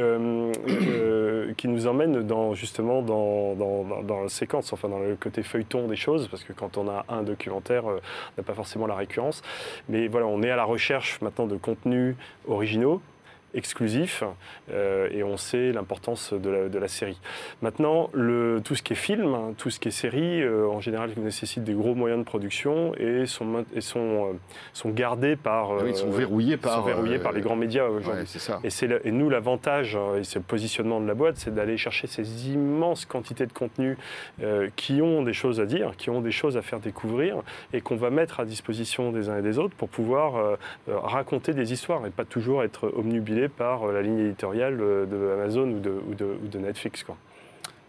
[1.58, 5.44] qui nous emmène dans, justement dans, dans, dans- dans la séquence, enfin dans le côté
[5.44, 7.96] feuilleton des choses, parce que quand on a un documentaire, on
[8.38, 9.42] n'a pas forcément la récurrence.
[9.90, 12.16] Mais voilà, on est à la recherche maintenant de contenus
[12.48, 13.02] originaux
[13.54, 14.24] exclusifs
[14.72, 17.20] euh, et on sait l'importance de la, de la série.
[17.62, 20.82] Maintenant, le, tout ce qui est film, hein, tout ce qui est série, euh, en
[20.82, 24.00] général, nécessite des gros moyens de production et sont, main- et sont,
[24.32, 24.34] euh,
[24.74, 26.84] sont gardés par, Ah oui, ils sont verrouillés sont par.
[26.84, 28.24] verrouillés par les grands médias aujourd'hui.
[28.24, 28.60] Ouais.
[28.64, 31.54] Et, c'est le- et nous, l'avantage, euh, et c'est le positionnement de la boîte, c'est
[31.54, 33.98] d'aller chercher ces immenses quantités de contenus
[34.76, 37.38] qui ont des choses à dire, qui ont des choses à faire découvrir,
[37.74, 41.74] et qu'on va mettre à disposition des uns et des autres pour pouvoir raconter des
[41.74, 45.80] histoires et pas toujours être omnubilé par euh, la ligne éditoriale euh, de Amazon ou
[45.80, 47.04] de, ou de- ou de Netflix.
[47.04, 47.16] Quoi.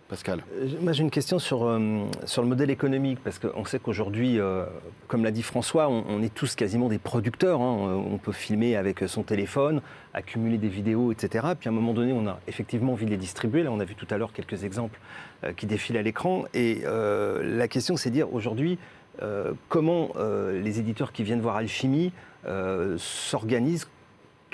[0.09, 0.45] Pascal.
[0.61, 1.79] Euh, Moi, j'ai une question sur, euh,
[2.27, 4.65] sur le modèle économique, parce qu'on sait qu'aujourd'hui, euh,
[5.09, 7.61] comme l'a dit François, on, on est tous quasiment des producteurs.
[7.63, 8.03] hein.
[8.13, 9.81] On peut filmer avec son téléphone,
[10.13, 11.47] accumuler des vidéos, etc.
[11.59, 13.63] Puis à un moment donné, on a effectivement envie de les distribuer.
[13.63, 15.01] Là, on a vu tout à l'heure quelques exemples
[15.43, 16.45] euh, qui défilent à l'écran.
[16.53, 18.79] Et euh, la question, c'est de dire aujourd'hui,
[19.23, 22.13] euh, comment euh, les éditeurs qui viennent voir Alchimie
[22.47, 23.89] euh, s'organisent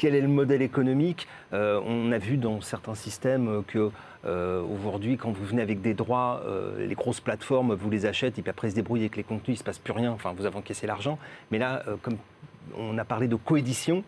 [0.00, 3.90] quel est le modèle économique Euh, On a vu dans certains systèmes que
[4.24, 8.38] euh, aujourd'hui, quand vous venez avec des droits, euh, les grosses plateformes vous les achètent
[8.38, 10.10] et puis après ils se débrouillent avec les contenus, il ne se passe plus rien.
[10.12, 11.18] Enfin, vous avez encaissé l'argent.
[11.50, 12.16] Mais là, comme
[12.78, 14.02] on a parlé de coédition,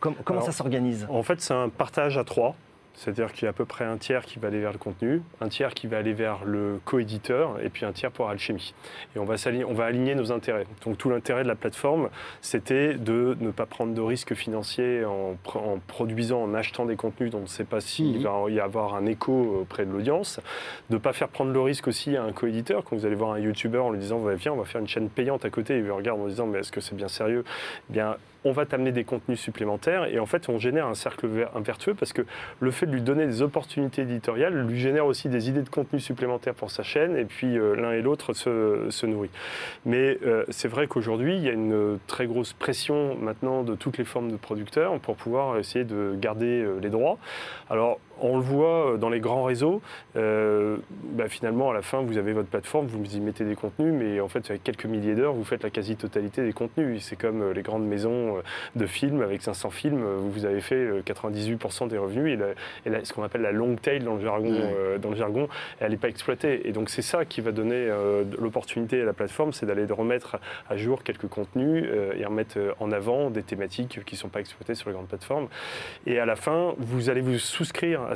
[0.00, 1.06] com- comment Alors, ça s'organise?
[1.10, 2.54] En fait, c'est un partage à trois.
[2.94, 5.22] C'est-à-dire qu'il y a à peu près un tiers qui va aller vers le contenu,
[5.40, 8.74] un tiers qui va aller vers le coéditeur et puis un tiers pour Alchimie.
[9.16, 10.66] Et on va, s'aligner- on va aligner nos intérêts.
[10.84, 12.10] Donc tout l'intérêt de la plateforme,
[12.42, 16.96] c'était de ne pas prendre de risques financiers en, pr- en produisant, en achetant des
[16.96, 18.22] contenus dont on ne sait pas s'il Mhm.
[18.24, 19.32] va y avoir un écho
[19.62, 20.38] auprès de l'audience,
[20.90, 22.84] de ne pas faire prendre le risque aussi à un coéditeur.
[22.84, 25.08] Quand vous allez voir un YouTuber en lui disant viens, on va faire une chaîne
[25.08, 27.44] payante à côté, et il vous regarde en disant mais est-ce que c'est bien sérieux?
[27.90, 31.28] Eh bien, on va t'amener des contenus supplémentaires et en fait on génère un cercle
[31.56, 32.22] vertueux parce que
[32.60, 36.00] le fait de lui donner des opportunités éditoriales lui génère aussi des idées de contenu
[36.00, 39.30] supplémentaires pour sa chaîne et puis euh, l'un et l'autre se, nourrit.
[39.84, 43.98] Mais euh, c'est vrai qu'aujourd'hui il y a une très grosse pression maintenant de toutes
[43.98, 47.18] les formes de producteurs pour pouvoir essayer de garder euh, les droits.
[47.70, 49.80] Alors on le voit dans les grands réseaux.
[50.16, 50.76] euh,
[51.12, 54.20] bah, finalement, à la fin, vous avez votre plateforme, vous y mettez des contenus, mais
[54.20, 57.02] en fait, avec quelques milliers d'heures, vous faites la quasi-totalité des contenus.
[57.04, 58.40] C'est comme euh, les grandes maisons euh,
[58.76, 62.46] de films avec 500 films, euh, vous avez fait euh, 98% des revenus et, la-
[62.86, 65.48] et la- ce qu'on appelle la long tail dans le jargon, euh, dans le jargon
[65.80, 66.68] elle n'est pas exploitée.
[66.68, 70.38] Et donc c'est ça qui va donner euh, l'opportunité à la plateforme, c'est d'aller remettre
[70.70, 74.28] à jour quelques contenus euh, et remettre euh, en avant des thématiques qui ne sont
[74.28, 75.48] pas exploitées sur les grandes plateformes.
[76.06, 78.11] Et à la fin, vous allez vous souscrire euh,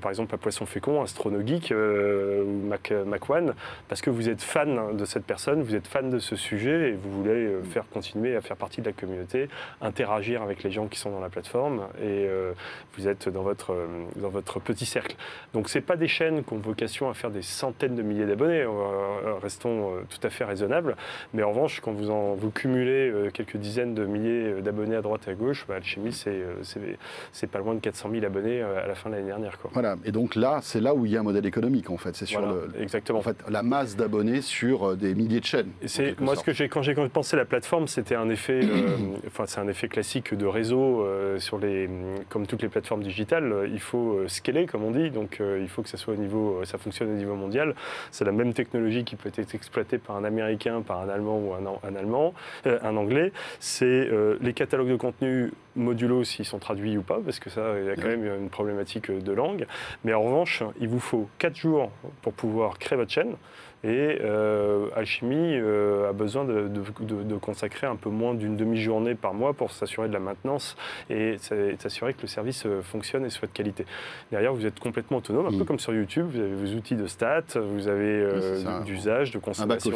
[0.00, 3.54] par exemple, à Poisson Fécond, Astrono Geek euh, ou Mac, Mac One,
[3.88, 6.92] parce que vous êtes fan de cette personne, vous êtes fan de ce sujet et
[6.92, 9.48] vous voulez euh, faire continuer à faire partie de la communauté,
[9.80, 12.52] interagir avec les gens qui sont dans la plateforme et euh,
[12.96, 13.86] vous êtes dans votre, euh,
[14.16, 15.16] dans votre petit cercle.
[15.52, 18.62] Donc c'est pas des chaînes qui ont vocation à faire des centaines de milliers d'abonnés,
[18.62, 20.96] euh, restons euh, tout à fait raisonnables,
[21.32, 24.96] mais en revanche quand vous, en, vous cumulez euh, quelques dizaines de milliers euh, d'abonnés
[24.96, 28.62] à droite et à gauche, bah, Alchemy c'est euh, pas loin de 400 000 abonnés
[28.62, 29.58] euh, à la fin de l'année dernière.
[29.58, 29.70] Quoi.
[29.72, 29.96] Voilà.
[30.04, 32.14] Et donc là, c'est là où il y a un modèle économique, en fait.
[32.16, 33.18] C'est sur Voilà, le, exactement.
[33.18, 35.70] en fait, la masse d'abonnés sur euh, des milliers de chaînes.
[35.82, 36.40] Et moi sorte.
[36.40, 38.96] ce que j'ai quand j'ai pensé la plateforme, c'était un effet, euh,
[39.26, 41.88] enfin c'est un effet classique de réseau euh, sur les,
[42.28, 45.82] comme toutes les plateformes digitales, il faut scaler comme on dit, donc euh, il faut
[45.82, 47.74] que ça soit au niveau, ça fonctionne au niveau mondial.
[48.10, 51.52] C'est la même technologie qui peut être exploitée par un Américain, par un Allemand ou
[51.54, 53.32] un, un Allemand, un Anglais.
[53.60, 54.08] C'est
[54.40, 57.90] les catalogues de contenu modulo s'ils sont traduits ou pas, parce que ça, il y
[57.90, 59.66] a quand même une problématique de langue.
[60.04, 61.90] Mais en revanche, il vous faut 4 jours
[62.22, 63.36] pour pouvoir créer votre chaîne.
[63.84, 68.56] Et euh, Alchemy euh, a besoin de, de- de- de consacrer un peu moins d'une
[68.56, 70.76] demi-journée par mois pour s'assurer de la maintenance
[71.10, 71.36] et
[71.78, 73.86] s'assurer que le service euh, fonctionne et soit de qualité.
[74.32, 76.26] Derrière, vous êtes complètement autonome, un peu comme sur YouTube.
[76.32, 79.90] Vous avez vos outils de stats, vous avez euh, d'usage, de consommation.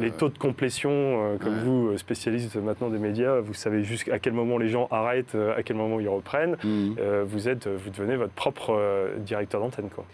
[0.00, 1.60] Les taux de complétion, comme Ouais.
[1.64, 5.76] vous, spécialistes maintenant des médias, vous savez jusqu'à quel moment les gens arrêtent, à quel
[5.76, 6.56] moment ils reprennent.
[6.98, 8.78] Euh, vous, êtes, vous devenez votre propre
[9.20, 9.88] directeur d'antenne.
[9.88, 10.04] Quoi.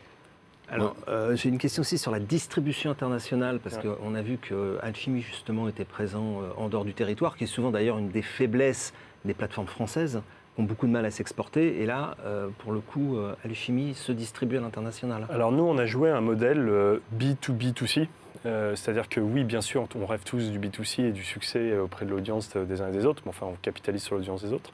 [0.73, 3.83] Alors, euh, j'ai une question aussi sur la distribution internationale, parce Ouais.
[4.01, 7.47] qu'on a vu que Alchemy, justement, était présent euh, en dehors du territoire, qui est
[7.47, 8.95] souvent d'ailleurs une des faiblesses
[9.27, 10.23] des plateformes françaises,
[10.55, 11.81] qui ont beaucoup de mal à s'exporter.
[11.83, 15.27] Et là, euh, pour le coup, Alchemy se distribue à l'international.
[15.31, 18.09] Alors nous, on a joué un modèle euh, B2B2C.
[18.45, 22.07] Euh, C'est-à-dire que oui, bien sûr, on rêve tous du B2C et du succès auprès
[22.07, 24.73] de l'audience des uns et des autres, mais enfin, on capitalise sur l'audience des autres.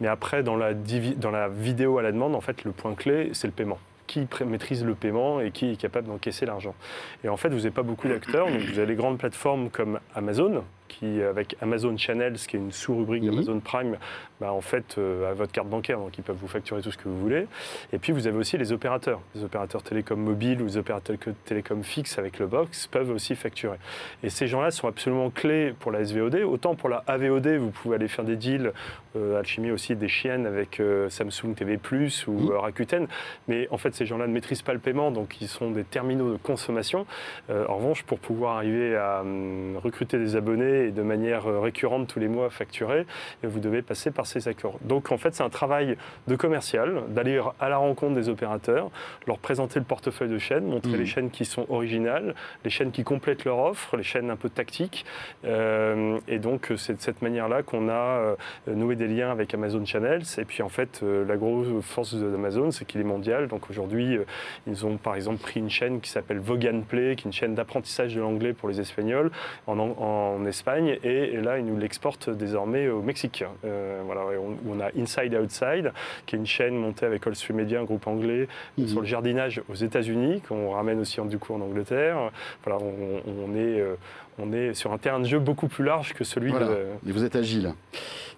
[0.00, 3.30] Mais après, dans la, dans la vidéo à la demande, en fait, le point clé,
[3.32, 3.78] c'est le paiement.
[4.10, 6.74] Qui maîtrise le paiement et qui est capable d'encaisser l'argent.
[7.22, 8.48] Et en fait, vous n'avez pas beaucoup d'acteurs.
[8.48, 12.72] Donc, vous avez les grandes plateformes comme Amazon, qui, avec Amazon Channels, qui est une
[12.72, 13.30] sous-rubrique Mhm.
[13.30, 13.96] d'Amazon Prime,
[14.40, 16.98] bah, en fait, euh, à votre carte bancaire, donc ils peuvent vous facturer tout ce
[16.98, 17.46] que vous voulez.
[17.92, 19.20] Et puis, vous avez aussi les opérateurs.
[19.34, 23.76] Les opérateurs télécom mobiles ou les opérateurs télécom fixes avec le box peuvent aussi facturer.
[24.22, 26.36] Et ces gens-là sont absolument clés pour la SVOD.
[26.44, 28.72] Autant pour la AVOD, vous pouvez aller faire des deals.
[29.16, 32.50] Euh, Alchemy aussi des chiennes avec euh, Samsung TV Plus ou Mhm.
[32.52, 33.06] euh, Rakuten.
[33.48, 36.32] Mais en fait, ces gens-là ne maîtrisent pas le paiement, donc ils sont des terminaux
[36.32, 37.06] de consommation.
[37.50, 41.60] Euh, en revanche, pour pouvoir arriver à hum, recruter des abonnés et de manière euh,
[41.60, 43.00] récurrente tous les mois facturer,
[43.44, 44.78] euh, vous devez passer par ces accords.
[44.82, 45.96] Donc en fait, c'est un travail
[46.28, 48.90] de commercial, d'aller à la rencontre des opérateurs,
[49.26, 50.98] leur présenter le portefeuille de chaînes, montrer Mhm.
[50.98, 54.48] les chaînes qui sont originales, les chaînes qui complètent leur offre, les chaînes un peu
[54.48, 55.04] tactiques.
[55.44, 59.84] Euh, et donc, euh, c'est de cette manière-là qu'on a noué des liens avec Amazon
[59.84, 60.22] Channels.
[60.38, 63.48] Et puis, en fait, la grosse force d'Amazon, c'est qu'il est mondial.
[63.48, 64.18] Donc, aujourd'hui,
[64.66, 67.54] ils ont par exemple pris une chaîne qui s'appelle Vogan Play, qui est une chaîne
[67.54, 69.30] d'apprentissage de l'anglais pour les Espagnols
[69.66, 70.69] en, en Espagne.
[70.78, 73.44] Et là, ils nous l'exportent désormais au Mexique.
[73.64, 75.92] Euh, voilà, on, on a Inside Outside,
[76.26, 78.48] qui est une chaîne montée avec All Stream Media, un groupe anglais,
[78.78, 78.86] Mhm.
[78.88, 82.30] sur le jardinage aux États-Unis, qu'on ramène aussi en, du coup en Angleterre.
[82.64, 83.94] Voilà, on, on est, euh,
[84.38, 86.66] on est sur un terrain de jeu beaucoup plus large que celui Voilà.
[86.68, 86.76] de.
[87.08, 87.74] Et vous êtes agile.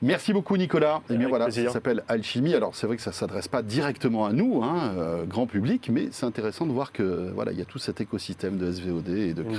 [0.01, 1.01] Merci beaucoup Nicolas.
[1.09, 1.69] Et bien Avec voilà, plaisir.
[1.69, 2.55] ça s'appelle Alchimie.
[2.55, 5.91] Alors c'est vrai que ça ne s'adresse pas directement à nous, hein, euh, grand public,
[5.93, 9.09] mais c'est intéressant de voir que voilà, il y a tout cet écosystème de SVOD
[9.11, 9.59] et de Une boîte.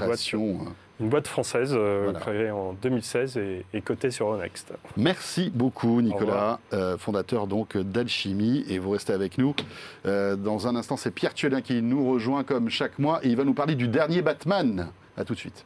[1.03, 2.19] Une boîte française euh, Voilà.
[2.21, 4.71] créée en 2016 et, et cotée sur Euronext.
[4.95, 9.53] Merci beaucoup Nicolas, euh, fondateur donc d'Alchimie, et vous restez avec nous.
[10.05, 13.35] Euh, dans un instant, c'est Pierre Thiolin qui nous rejoint comme chaque mois et il
[13.35, 14.87] va nous parler du dernier Batman.
[15.17, 15.65] À tout de suite.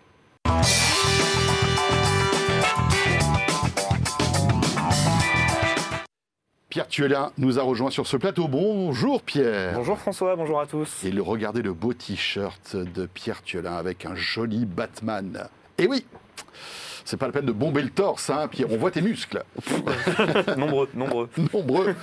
[6.77, 8.47] Pierre Thiolin nous a rejoint sur ce plateau.
[8.47, 9.73] Bonjour Pierre.
[9.73, 11.03] Bonjour François, bonjour à tous.
[11.03, 15.47] Et le, regardez le beau t-shirt de Pierre Thiolin avec un joli Batman.
[15.79, 16.05] Et oui,
[17.03, 18.67] c'est pas la peine de bomber le torse, hein, Pierre.
[18.71, 19.43] On voit tes muscles,
[20.55, 21.29] nombreux, nombreux.
[21.51, 21.95] nombreux.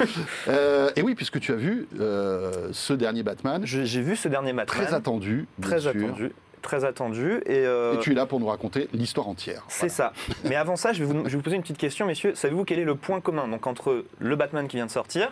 [0.48, 4.52] Euh, et oui, puisque tu as vu euh, ce dernier Batman, J'ai vu ce dernier
[4.52, 4.66] match.
[4.66, 5.90] très attendu, Très sûr.
[5.90, 6.32] attendu.
[6.64, 7.42] Très attendu.
[7.44, 9.62] Et, euh, Et tu es là pour nous raconter l'histoire entière.
[9.68, 10.14] c'est ça.
[10.44, 12.34] Mais avant ça, je vais, vous, je vais vous poser une petite question, messieurs.
[12.34, 15.30] Savez-vous quel est le point commun donc, entre le Batman qui vient de sortir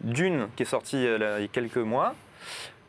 [0.00, 2.14] Dune, qui est sorti euh, là, il y a quelques mois,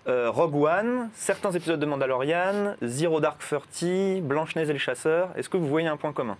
[0.07, 5.29] euh, Rogue One, certains épisodes de Mandalorian, Zero Dark Thirty, Blanche-Neige et le Chasseur.
[5.35, 6.37] Est-ce que vous voyez un point commun?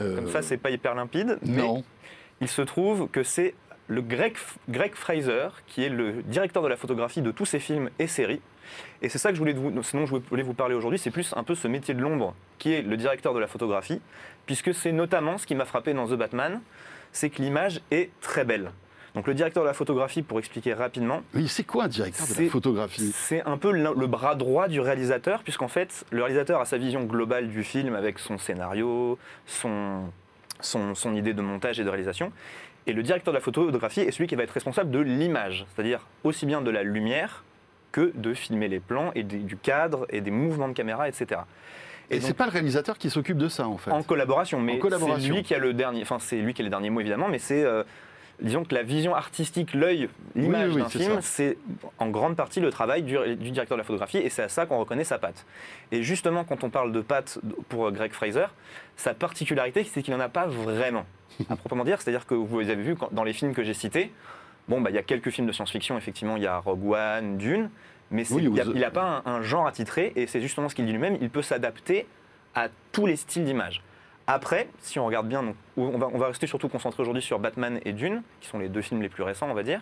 [0.00, 1.84] Euh, Comme ça, c'est pas hyper limpide, mais Non.
[2.40, 3.54] il se trouve que c'est
[3.86, 4.34] le Greg,
[4.68, 8.40] Greg Fraser qui est le directeur de la photographie de tous ces films et séries.
[9.02, 11.32] Et c'est ça que je voulais vous, sinon je voulais vous parler aujourd'hui, c'est plus
[11.36, 14.00] un peu ce métier de l'ombre qui est le directeur de la photographie,
[14.46, 16.60] puisque c'est notamment ce qui m'a frappé dans The Batman,
[17.12, 18.70] c'est que l'image est très belle.
[19.14, 22.44] Donc le directeur de la photographie, pour expliquer rapidement, Oui, c'est quoi un directeur de
[22.44, 23.12] la photographie?
[23.14, 26.78] c'est un peu le le bras droit du réalisateur, puisqu'en fait, le réalisateur a sa
[26.78, 30.04] vision globale du film avec son scénario, son,
[30.60, 32.32] son, son idée de montage et de réalisation.
[32.86, 36.00] Et le directeur de la photographie est celui qui va être responsable de l'image, c'est-à-dire
[36.24, 37.44] aussi bien de la lumière
[37.92, 41.42] que de filmer les plans et du cadre et des mouvements de caméra, etc.
[42.10, 43.90] Et, Et c'est pas le réalisateur qui s'occupe de ça, en fait.
[43.90, 45.20] En collaboration, mais En collaboration.
[45.28, 47.28] c'est lui qui a le dernier, enfin c'est lui qui a les derniers mots évidemment,
[47.28, 47.84] mais c'est euh,
[48.40, 51.58] disons que la vision artistique, l'œil, l'image oui, oui, d'un c'est film, c'est
[51.98, 54.66] en grande partie le travail du, du directeur de la photographie et c'est à ça
[54.66, 55.46] qu'on reconnaît sa patte.
[55.92, 57.38] Et justement, quand on parle de patte
[57.68, 58.46] pour euh, Greg Fraser,
[58.96, 61.06] sa particularité, c'est qu'il n'en a pas vraiment,
[61.48, 62.00] à proprement dire.
[62.02, 64.12] C'est-à-dire que vous avez vu dans les films que j'ai cités,
[64.68, 67.38] bon, bah, il y a quelques films de science-fiction, effectivement, il y a Rogue One,
[67.38, 67.70] Dune,
[68.10, 70.92] mais Oui, il n'a pas un, un genre attitré et c'est justement ce qu'il dit
[70.92, 72.06] lui-même, il peut s'adapter
[72.54, 73.82] à tous les styles d'image.
[74.26, 77.38] Après, si on regarde bien, donc, on, va, on va rester surtout concentré aujourd'hui sur
[77.38, 79.80] Batman et Dune, qui sont les deux films les plus récents, on va dire.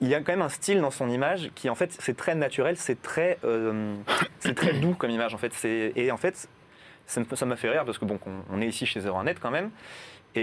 [0.00, 2.36] Il y a quand même un style dans son image qui, en fait, c'est très
[2.36, 3.96] naturel, c'est très, euh,
[4.38, 5.52] c'est très doux comme image, en fait.
[5.64, 6.48] Et en fait,
[7.06, 9.70] ça m'a fait rire parce que bon, on, on est ici chez 01net quand même.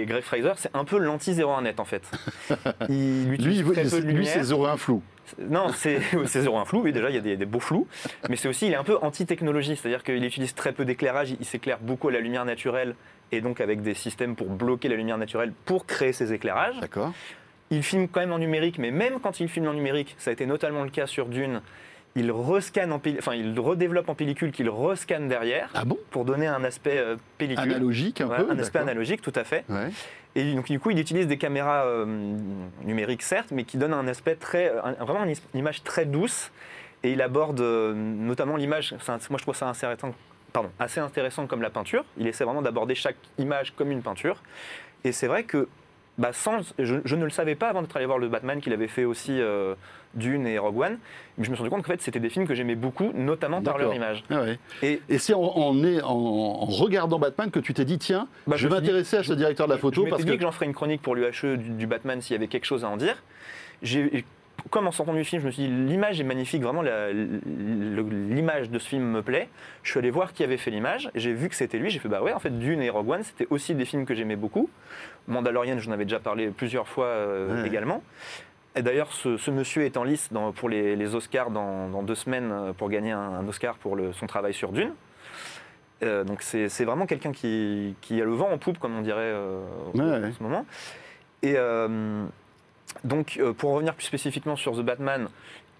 [0.01, 2.03] Et Greg Fraser, c'est un peu l'anti-01net en fait.
[2.89, 5.01] Il Lui, utilise il- très peu de lui, c'est zéro un flou.
[5.39, 7.87] Non, c'est c'est zéro un flou, oui, déjà, il y a des, des beaux flous.
[8.29, 11.37] Mais c'est aussi, il est un peu anti-technologie, c'est-à-dire qu'il utilise très peu d'éclairage, il,
[11.39, 12.95] il s'éclaire beaucoup à la lumière naturelle
[13.31, 16.79] et donc avec des systèmes pour bloquer la lumière naturelle pour créer ses éclairages.
[16.79, 17.13] D'accord.
[17.71, 20.33] Il filme quand même en numérique, mais même quand il filme en numérique, ça a
[20.33, 21.61] été notamment le cas sur Dune,
[22.16, 25.97] il rescanne en pelli- enfin, il redéveloppe en pellicule qu'il rescanne derrière Ah bon?
[26.11, 27.72] pour donner un aspect euh, pellicule.
[27.72, 29.66] Analogique un peu un aspect analogique, tout à fait.
[29.70, 29.89] Ouais.
[30.36, 32.05] Et donc, du coup, il utilise des caméras euh,
[32.84, 34.72] numériques, certes, mais qui donnent un aspect très.
[34.84, 36.51] un- vraiment une, image très douce.
[37.03, 38.95] Et il aborde euh, notamment l'image.
[39.30, 40.16] Moi, je trouve ça assez intéressant,
[40.53, 42.03] pardon, assez intéressant comme la peinture.
[42.18, 44.41] Il essaie vraiment d'aborder chaque image comme une peinture.
[45.03, 45.68] Et c'est vrai que.
[46.18, 48.72] Bah, sans, je, je ne le savais pas avant d'être allé voir le Batman qu'il
[48.72, 49.76] avait fait aussi euh,
[50.13, 50.97] Dune et Rogue One.
[51.38, 53.61] Mais je me suis rendu compte qu'en fait c'était des films que j'aimais beaucoup, notamment
[53.61, 54.24] par leur image.
[54.30, 54.57] Ah ouais.
[54.82, 58.30] Et Et c'est en, en est- en- en regardant Batman que tu t'es dit tiens,
[58.47, 60.32] Bah, je je vais m'intéresser à ce directeur de la Je photo m'étais parce dit
[60.32, 62.66] que que, j'en ferais une chronique pour l'UHE du, du Batman s'il y avait quelque
[62.66, 63.22] chose à en dire.
[63.84, 64.24] J'ai,
[64.72, 68.80] comme en sortant du film, je me suis dit l'image est magnifique, vraiment l'image de
[68.80, 69.49] ce film me plaît.
[69.84, 72.09] Je suis allé voir qui avait fait l'image, j'ai vu que c'était lui, j'ai fait
[72.09, 74.70] bah ouais, en fait Dune et Rogue One, c'était aussi des films que j'aimais beaucoup.
[75.28, 77.68] Mandalorian, j'en avais déjà parlé plusieurs fois euh, Ouais.
[77.68, 78.01] également.
[78.76, 82.03] Et d'ailleurs, ce, ce monsieur est en lice dans- pour les, les Oscars dans, dans
[82.03, 84.91] deux semaines euh, pour gagner un, un Oscar pour le- son travail sur Dune.
[86.03, 89.20] Euh, donc c'est vraiment quelqu'un qui, qui a le vent en poupe, comme on dirait
[89.22, 89.61] euh,
[89.93, 90.32] Ouais, en ouais.
[90.38, 90.66] ce moment.
[91.41, 91.53] Et
[93.03, 95.29] donc, euh, pour revenir plus spécifiquement sur The Batman,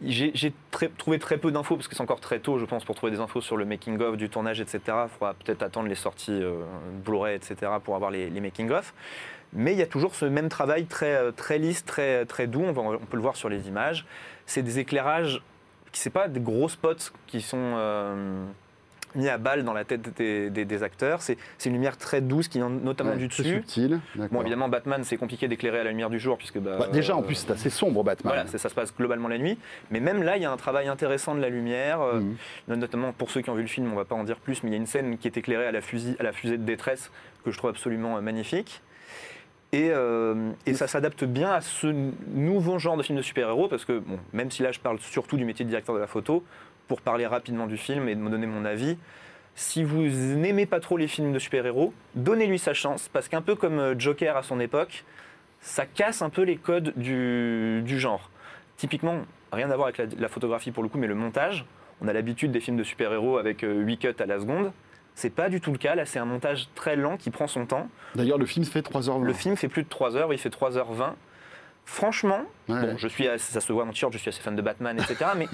[0.01, 0.53] j'ai
[0.97, 3.20] trouvé très peu d'infos, parce que c'est encore très tôt, je pense, pour trouver des
[3.20, 4.80] infos sur le making-of, du tournage, etc.
[4.88, 6.63] Il faudra peut-être attendre les sorties euh,
[7.05, 8.93] Blu-ray, etc., pour avoir les, making-of.
[9.53, 12.63] Mais il y a toujours ce même travail très, euh, très lisse, très, très doux,
[12.66, 14.05] on, peut le voir sur les images.
[14.45, 15.41] C'est des éclairages,
[15.93, 17.76] qui c'est pas des gros spots qui sont
[19.16, 21.22] mis à balle dans la tête des, des- des acteurs.
[21.22, 23.43] C'est une lumière très douce qui vient notamment Ouais, du dessus.
[23.43, 23.99] subtil.
[24.32, 26.59] Bon, évidemment, Batman, c'est compliqué d'éclairer à la lumière du jour, puisque.
[26.59, 28.34] bah, Bah, déjà en euh, plus c'est assez sombre Batman.
[28.34, 29.57] Voilà, ça se passe globalement la nuit.
[29.91, 32.01] Mais même là, il y a un travail intéressant de la lumière.
[32.01, 32.36] euh, Mhm.
[32.78, 34.70] Notamment pour ceux qui ont vu le film, on va pas en dire plus, mais
[34.70, 36.63] il y a une scène qui est éclairée à la, fusil- à la fusée de
[36.63, 37.11] détresse
[37.43, 38.82] que je trouve absolument euh, magnifique.
[39.72, 41.88] Et, euh, et ça s'adapte bien à ce
[42.34, 45.36] nouveau genre de film de super-héros, parce que bon, même si là je parle surtout
[45.38, 46.43] du métier de directeur de la photo,
[46.88, 48.98] pour parler rapidement du film et de me donner mon avis,
[49.56, 53.56] si vous n'aimez pas trop les films de super-héros, donnez-lui sa chance, parce qu'un peu
[53.56, 55.06] comme euh, Joker à son époque,
[55.62, 58.30] ça casse un peu les codes du, du genre.
[58.78, 59.20] Typiquement,
[59.52, 61.66] rien à voir avec la, la photographie pour le coup, mais le montage.
[62.02, 64.74] On a l'habitude des films de super-héros avec 8 cuts à la seconde.
[65.16, 65.96] C'est pas du tout le cas.
[65.96, 67.88] Là, c'est un montage très lent qui prend son temps.
[68.16, 69.24] D'ailleurs le film fait 3h20.
[69.24, 71.14] Le film fait plus de 3 heures, il fait 3h20.
[71.88, 72.82] Franchement, Ouais.
[72.82, 74.62] bon, je suis assez- ça se voit dans mon t-shirt, je suis assez fan de
[74.62, 75.30] Batman, etc.
[75.38, 75.48] mais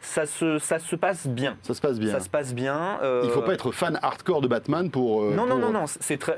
[0.00, 1.56] ça se, ça se passe bien.
[1.62, 2.10] Ça se passe bien.
[2.12, 2.98] Ça se passe bien.
[3.02, 5.22] euh, Il faut pas être fan hardcore de Batman pour.
[5.22, 6.36] euh, non, non, pour- non, non, c'est très.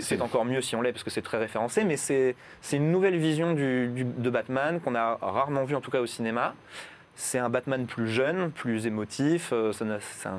[0.00, 2.90] c'est- encore mieux si on l'est parce que c'est très référencé, mais c'est c'est une
[2.90, 6.54] nouvelle vision du, du- de Batman qu'on a rarement vu en tout cas au cinéma.
[7.20, 9.50] C'est un Batman plus jeune, plus émotif.
[9.52, 10.38] euh, ça un-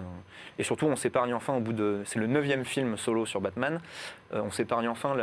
[0.57, 2.01] Et surtout, on s'épargne enfin au bout de.
[2.05, 3.81] C'est le neuvième film solo sur Batman.
[4.33, 5.13] euh, on s'épargne enfin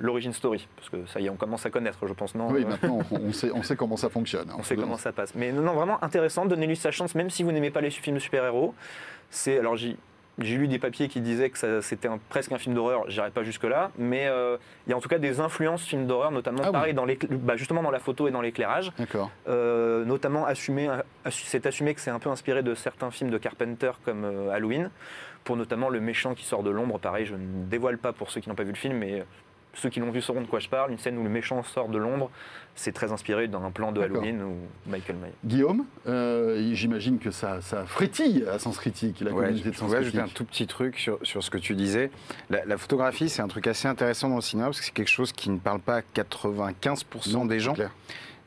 [0.00, 0.66] l'origin story.
[0.74, 2.34] Parce que ça y est, on commence à connaître, je pense.
[2.34, 4.50] Non Oui, Euh, maintenant, on, on sait, on sait comment ça fonctionne.
[4.58, 5.34] on sait comment ça passe.
[5.34, 6.46] Mais non, non, vraiment intéressant.
[6.46, 8.74] Donnez-lui sa chance, même si vous n'aimez pas les films de super-héros.
[9.28, 9.76] C'est alors
[10.38, 13.04] j'ai lu des papiers qui disaient que c'était presque un film d'horreur.
[13.08, 14.56] J'irai pas jusque là, mais euh,
[14.86, 16.72] il y a en tout cas des influences films d'horreur, notamment Ah oui.
[16.72, 18.92] pareil dans bah, justement dans la photo et dans l'éclairage.
[18.98, 19.30] D'accord.
[19.48, 20.88] Euh, notamment assumé,
[21.26, 24.50] assu- c'est assumé que c'est un peu inspiré de certains films de Carpenter comme euh,
[24.50, 24.90] Halloween,
[25.44, 26.98] pour notamment le méchant qui sort de l'ombre.
[26.98, 29.24] Pareil, je ne dévoile pas pour ceux qui n'ont pas vu le film, mais euh,
[29.74, 30.90] ceux qui l'ont vu sauront de quoi je parle.
[30.90, 32.30] Une scène où le méchant sort de l'ombre,
[32.74, 34.00] c'est très inspiré d'un plan de.
[34.02, 34.54] Halloween ou
[34.86, 35.32] Michael Myers.
[35.44, 39.74] Guillaume, euh, j'imagine que ça, ça frétille à Sens Critique, la Ouais, communauté je de
[39.74, 40.36] Sens voudrais ajouter un Critique.
[40.36, 42.10] tout petit truc sur, sur ce que tu disais.
[42.50, 45.08] La, la photographie, c'est un truc assez intéressant dans le cinéma parce que c'est quelque
[45.08, 47.74] chose qui ne parle pas à 95% Non, des c'est gens.
[47.74, 47.90] clair.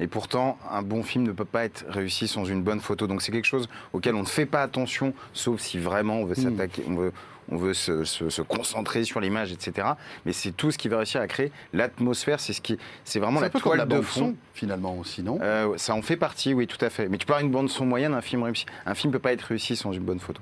[0.02, 3.08] Et pourtant, un bon film ne peut pas être réussi sans une bonne photo.
[3.08, 6.36] Donc c'est quelque chose auquel on ne fait pas attention, sauf si vraiment on veut
[6.38, 6.44] Mm.
[6.50, 7.14] s'attaquer, on veut,
[7.52, 9.88] on veut se, se- se concentrer sur l'image, etc.
[10.26, 12.40] Mais c'est tout ce qui va réussir à créer l'atmosphère.
[12.40, 14.20] C'est ce qui, c'est vraiment la un peu comme toile la de fond.
[14.20, 15.38] son, finalement, aussi, non?
[15.42, 17.08] Euh, ça en fait partie, oui, tout à fait.
[17.08, 18.66] Mais tu avoir une bande son moyenne, un film réussi.
[18.86, 20.42] Un film peut pas être réussi sans une bonne photo.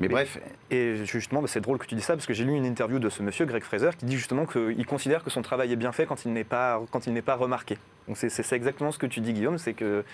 [0.00, 0.38] Mais, Mais- bref,
[0.70, 2.98] Et justement, bah, c'est drôle que tu dis ça parce que j'ai lu une interview
[2.98, 5.92] de ce monsieur, Greg Fraser, qui dit justement qu'il considère que son travail est bien
[5.92, 7.78] fait quand il n'est pas, quand il n'est pas remarqué.
[8.06, 10.04] Donc c'est exactement ce que tu dis, Guillaume, c'est que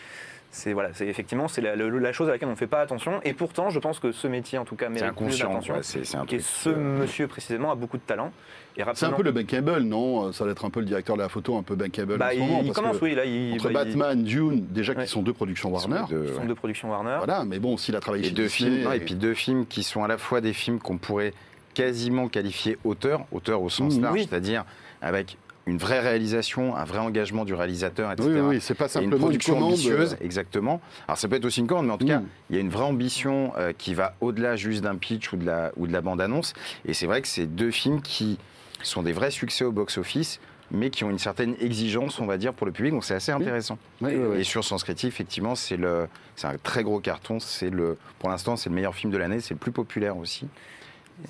[0.52, 3.20] c'est voilà, c'est effectivement c'est la, chose à laquelle on ne fait pas attention.
[3.24, 5.74] Et pourtant, je pense que ce métier, en tout cas, mérite plus d'attention.
[5.74, 5.82] quoi.
[5.82, 8.32] C'est c'est un Et ce euh, monsieur précisément a beaucoup de talent.
[8.76, 10.32] Et C'est un peu le bankable, non?
[10.32, 12.30] Ça va être un peu le directeur de la photo, un peu bankable bah, en
[12.30, 12.58] ce il, moment.
[12.62, 15.06] il parce commence, que oui, là, il, Entre bah, il- Batman, Dune, déjà qui Ouais.
[15.06, 16.08] sont deux productions ils sont Warner.
[16.08, 16.46] deux, ils sont ouais.
[16.46, 17.16] de production Warner.
[17.18, 19.34] Voilà, mais bon, s'il a travaillé Et chez deux Disney, films, non, et puis deux
[19.34, 21.34] films qui sont à la fois des films qu'on pourrait
[21.74, 24.26] quasiment qualifier auteurs, auteurs au sens Mmh, large, oui.
[24.30, 24.64] c'est-à-dire
[25.02, 25.36] avec
[25.70, 28.28] une vraie réalisation, un vrai engagement du réalisateur, etc.
[28.28, 29.72] Oui, oui, oui, c'est pas Et une simplement une, production commande.
[29.72, 30.80] ambitieuse, exactement.
[31.08, 32.26] Alors ça peut être aussi une commande, mais en tout cas, Mm.
[32.50, 35.46] il y a une vraie ambition euh, qui va au-delà juste d'un pitch ou de
[35.46, 36.52] la, ou de la bande-annonce.
[36.84, 38.38] Et c'est vrai que c'est deux films qui
[38.82, 40.40] sont des vrais succès au box-office,
[40.72, 42.92] mais qui ont une certaine exigence, on va dire, pour le public.
[42.92, 43.78] Donc c'est assez intéressant.
[44.00, 44.40] Oui, oui, oui.
[44.40, 47.40] Et sur Sens Critique, effectivement, c'est un très gros carton.
[47.40, 49.40] C'est le, pour l'instant, c'est le meilleur film de l'année.
[49.40, 50.46] C'est le plus populaire aussi.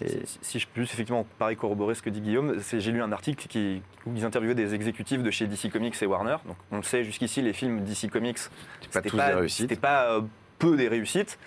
[0.03, 3.47] Et- Si, je peux effectivement pareil corroborer ce que dit Guillaume, j'ai lu un article
[3.49, 6.37] qui, où ils interviewaient des exécutifs de chez DC Comics et Warner.
[6.47, 8.39] Donc on le sait jusqu'ici, les films DC Comics,
[8.93, 9.69] pas c'était réussites.
[9.69, 10.21] C'était pas euh,
[10.59, 11.39] peu des réussites.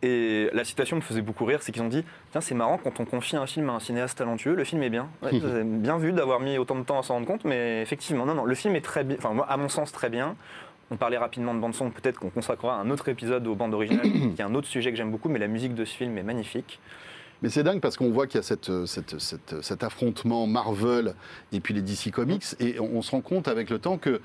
[0.00, 3.00] Et la citation me faisait beaucoup rire, c'est qu'ils ont dit Tiens, c'est marrant, quand
[3.00, 5.08] on confie un film à un cinéaste talentueux, le film est bien.
[5.22, 7.82] Ouais, vous avez bien vu d'avoir mis autant de temps à s'en rendre compte, mais
[7.82, 10.36] effectivement, non, non, le film est très bien, enfin, moi, à mon sens, très bien.
[10.90, 14.40] On parlait rapidement de bande-son, peut-être qu'on consacrera un autre épisode aux bandes originales, qui
[14.40, 16.78] est un autre sujet que j'aime beaucoup, mais la musique de ce film est magnifique.
[17.42, 20.46] Mais c'est dingue parce qu'on voit qu'il y a cette, euh, cette- cette- cet affrontement
[20.48, 21.14] Marvel
[21.52, 24.20] et puis les DC Comics, et on, on se rend compte avec le temps que,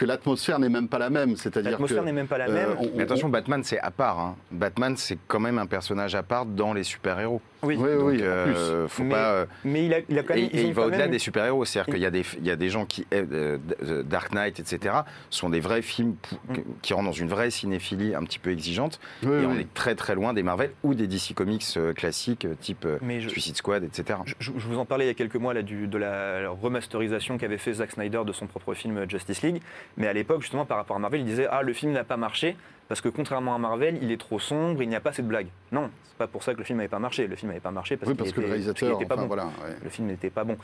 [0.00, 1.36] l'atmosphère n'est même pas la même.
[1.36, 2.76] C'est-à-dire que L'atmosphère n'est même pas la euh, même.
[2.80, 4.18] on- Mais attention, Batman, c'est à part.
[4.18, 4.36] hein.
[4.50, 7.40] Batman, c'est quand même un personnage à part dans les super-héros.
[7.62, 9.32] Oui, Oui, Donc, oui, euh, faut Mais- pas.
[9.32, 10.48] euh, mais il a, il a quand même.
[10.52, 12.68] Et, il va au-delà des super-héros, c'est-à-dire qu'il y, a des- il y a des
[12.70, 13.06] gens qui.
[13.12, 13.58] euh,
[14.04, 14.94] Dark Knight, etc.,
[15.30, 16.14] sont des vrais films
[16.48, 16.54] Mm.
[16.82, 19.00] qui rentrent dans une vraie cinéphilie un petit peu exigeante.
[19.22, 22.86] Oui, et on est très très loin des Marvel ou des DC Comics classiques, type
[23.02, 24.18] Mais je, Suicide Squad, etc.
[24.26, 27.36] je- je vous en parlais il y a quelques mois là, du, de la remasterisation
[27.38, 29.60] qu'avait fait Zack Snyder de son propre film Justice League.
[29.96, 32.16] Mais à l'époque, justement, par rapport à Marvel, il disait Ah, le film n'a pas
[32.16, 32.56] marché
[32.90, 35.28] parce que contrairement à Marvel, il est trop sombre, il n'y a pas assez de
[35.28, 35.46] blagues.
[35.70, 37.28] Non, c'est pas pour ça que le film n'avait pas marché.
[37.28, 39.14] Le film n'avait pas marché parce, Oui, qu'il parce que le réalisateur, qu'il était pas
[39.14, 39.28] enfin, bon.
[39.28, 39.44] voilà.
[39.44, 39.76] ouais.
[39.84, 40.56] Le film n'était pas bon.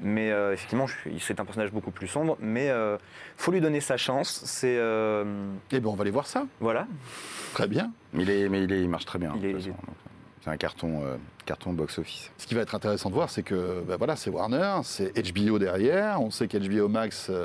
[0.00, 0.86] Mais euh, effectivement,
[1.20, 2.38] c'est un personnage beaucoup plus sombre.
[2.40, 2.96] Mais euh,
[3.36, 4.40] faut lui donner sa chance.
[4.46, 4.76] C'est.
[4.78, 5.24] euh,
[5.70, 6.46] Eh bien, on va aller voir ça.
[6.58, 6.86] voilà.
[7.52, 7.92] Très bien.
[8.14, 9.32] Mais il, est, mais il, est- il marche très bien.
[9.36, 9.66] Il de est-.
[9.68, 9.76] Donc,
[10.42, 12.30] C'est un carton, euh, carton box-office.
[12.38, 15.58] Ce qui va être intéressant de voir, c'est que ben voilà, c'est Warner, c'est HBO
[15.58, 16.20] derrière.
[16.22, 17.44] On sait qu'HBO Max euh,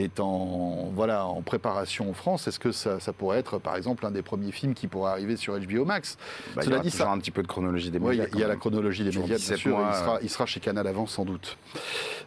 [0.00, 2.46] est en, voilà, en préparation en France.
[2.48, 5.36] Est-ce que ça, ça pourrait être, par exemple, un des premiers films qui pourrait arriver
[5.36, 6.16] sur HBO Max?
[6.54, 8.24] Bah, il y Cela aura dit, ça- un petit peu de chronologie des Oui, médias.
[8.24, 9.70] a- il y a la chronologie des médias, bien 17 sûr.
[9.72, 10.20] et mois, il, sera, euh.
[10.22, 11.56] il sera chez Canal avant, sans doute.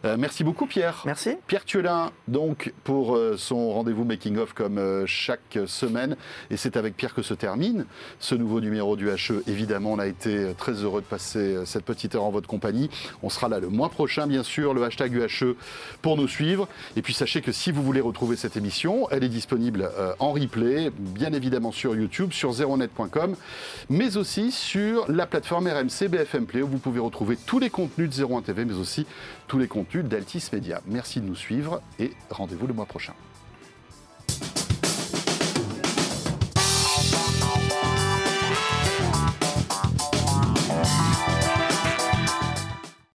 [0.04, 1.02] Euh, merci beaucoup, Pierre.
[1.06, 1.36] Merci.
[1.46, 6.16] Pierre Thiolin, donc, pour euh, son rendez-vous making-of comme euh, chaque semaine.
[6.50, 7.86] Et c'est avec Pierre que se termine
[8.18, 9.42] ce nouveau numéro du HE.
[9.46, 12.90] Évidemment, on a été très heureux de passer euh, cette petite heure en votre compagnie.
[13.22, 15.54] On sera là le mois prochain, bien sûr, le hashtag UHE
[16.02, 16.68] pour nous suivre.
[16.96, 20.32] Et puis, sachez que si vous voulez retrouver cette émission, elle est disponible euh, en
[20.32, 23.36] replay, bien évidemment sur YouTube, sur zeronet.com,
[23.88, 28.10] mais aussi sur la plateforme RMC BFM Play, où vous pouvez retrouver tous les contenus
[28.10, 29.06] de 01 TV, mais aussi
[29.46, 30.80] tous les contenus d'Altis Media.
[30.88, 33.12] Merci de nous suivre et rendez-vous le mois prochain.